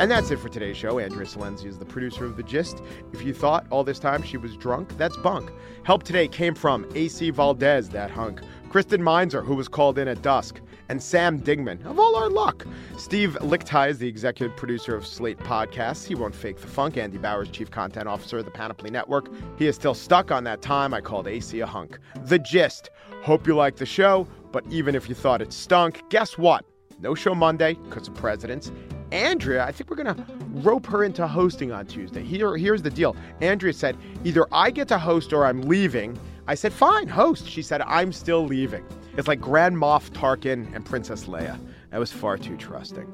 And 0.00 0.10
that's 0.10 0.30
it 0.32 0.40
for 0.40 0.48
today's 0.48 0.76
show. 0.76 0.98
Andrea 0.98 1.24
Silenzi 1.24 1.66
is 1.66 1.78
the 1.78 1.84
producer 1.84 2.24
of 2.24 2.36
The 2.36 2.42
Gist. 2.42 2.82
If 3.12 3.22
you 3.22 3.32
thought 3.32 3.64
all 3.70 3.84
this 3.84 4.00
time 4.00 4.24
she 4.24 4.36
was 4.36 4.56
drunk, 4.56 4.96
that's 4.98 5.16
bunk. 5.18 5.52
Help 5.84 6.02
today 6.02 6.26
came 6.26 6.56
from 6.56 6.84
AC 6.96 7.30
Valdez, 7.30 7.90
that 7.90 8.10
hunk, 8.10 8.40
Kristen 8.70 9.04
Meinzer, 9.04 9.40
who 9.40 9.54
was 9.54 9.68
called 9.68 9.96
in 9.98 10.08
at 10.08 10.20
dusk, 10.20 10.60
and 10.88 11.02
Sam 11.02 11.40
Dingman, 11.40 11.84
of 11.86 11.98
all 11.98 12.16
our 12.16 12.28
luck. 12.28 12.66
Steve 12.96 13.36
Lickteig 13.40 13.90
is 13.90 13.98
the 13.98 14.08
executive 14.08 14.56
producer 14.56 14.94
of 14.94 15.06
Slate 15.06 15.38
Podcasts. 15.38 16.06
He 16.06 16.14
won't 16.14 16.34
fake 16.34 16.60
the 16.60 16.66
funk. 16.66 16.96
Andy 16.96 17.18
Bowers, 17.18 17.48
chief 17.48 17.70
content 17.70 18.08
officer 18.08 18.38
of 18.38 18.44
the 18.44 18.50
Panoply 18.50 18.90
Network. 18.90 19.28
He 19.58 19.66
is 19.66 19.74
still 19.74 19.94
stuck 19.94 20.30
on 20.30 20.44
that 20.44 20.62
time 20.62 20.94
I 20.94 21.00
called 21.00 21.26
AC 21.26 21.58
a 21.60 21.66
hunk. 21.66 21.98
The 22.26 22.38
Gist. 22.38 22.90
Hope 23.22 23.46
you 23.46 23.56
like 23.56 23.76
the 23.76 23.86
show, 23.86 24.28
but 24.52 24.64
even 24.70 24.94
if 24.94 25.08
you 25.08 25.14
thought 25.14 25.40
it 25.40 25.52
stunk, 25.52 26.02
guess 26.10 26.36
what? 26.36 26.64
No 27.00 27.14
show 27.14 27.34
Monday 27.34 27.74
because 27.74 28.08
of 28.08 28.14
presidents. 28.14 28.70
Andrea, 29.12 29.64
I 29.64 29.72
think 29.72 29.90
we're 29.90 30.02
going 30.02 30.14
to 30.14 30.26
rope 30.52 30.86
her 30.86 31.04
into 31.04 31.26
hosting 31.26 31.72
on 31.72 31.86
Tuesday. 31.86 32.22
Here, 32.22 32.56
here's 32.56 32.82
the 32.82 32.90
deal. 32.90 33.16
Andrea 33.40 33.72
said, 33.72 33.96
either 34.24 34.46
I 34.52 34.70
get 34.70 34.88
to 34.88 34.98
host 34.98 35.32
or 35.32 35.46
I'm 35.46 35.62
leaving. 35.62 36.18
I 36.46 36.54
said, 36.54 36.72
fine, 36.72 37.08
host. 37.08 37.48
She 37.48 37.62
said, 37.62 37.80
I'm 37.82 38.12
still 38.12 38.44
leaving. 38.44 38.84
It's 39.16 39.28
like 39.28 39.40
Grand 39.40 39.76
Moff 39.76 40.10
Tarkin 40.10 40.74
and 40.74 40.84
Princess 40.84 41.26
Leia. 41.26 41.58
That 41.90 41.98
was 41.98 42.10
far 42.12 42.36
too 42.36 42.56
trusting. 42.56 43.06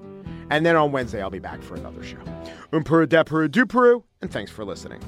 And 0.51 0.65
then 0.65 0.75
on 0.75 0.93
Wednesday, 0.93 1.21
I'll 1.21 1.31
be 1.31 1.39
back 1.39 1.63
for 1.63 1.75
another 1.75 2.03
show. 2.03 2.19
Umpuru 2.73 3.07
depuru 3.07 3.49
duperu, 3.49 4.03
and 4.23 4.31
thanks 4.31 4.51
for 4.51 4.65
listening. 4.65 5.01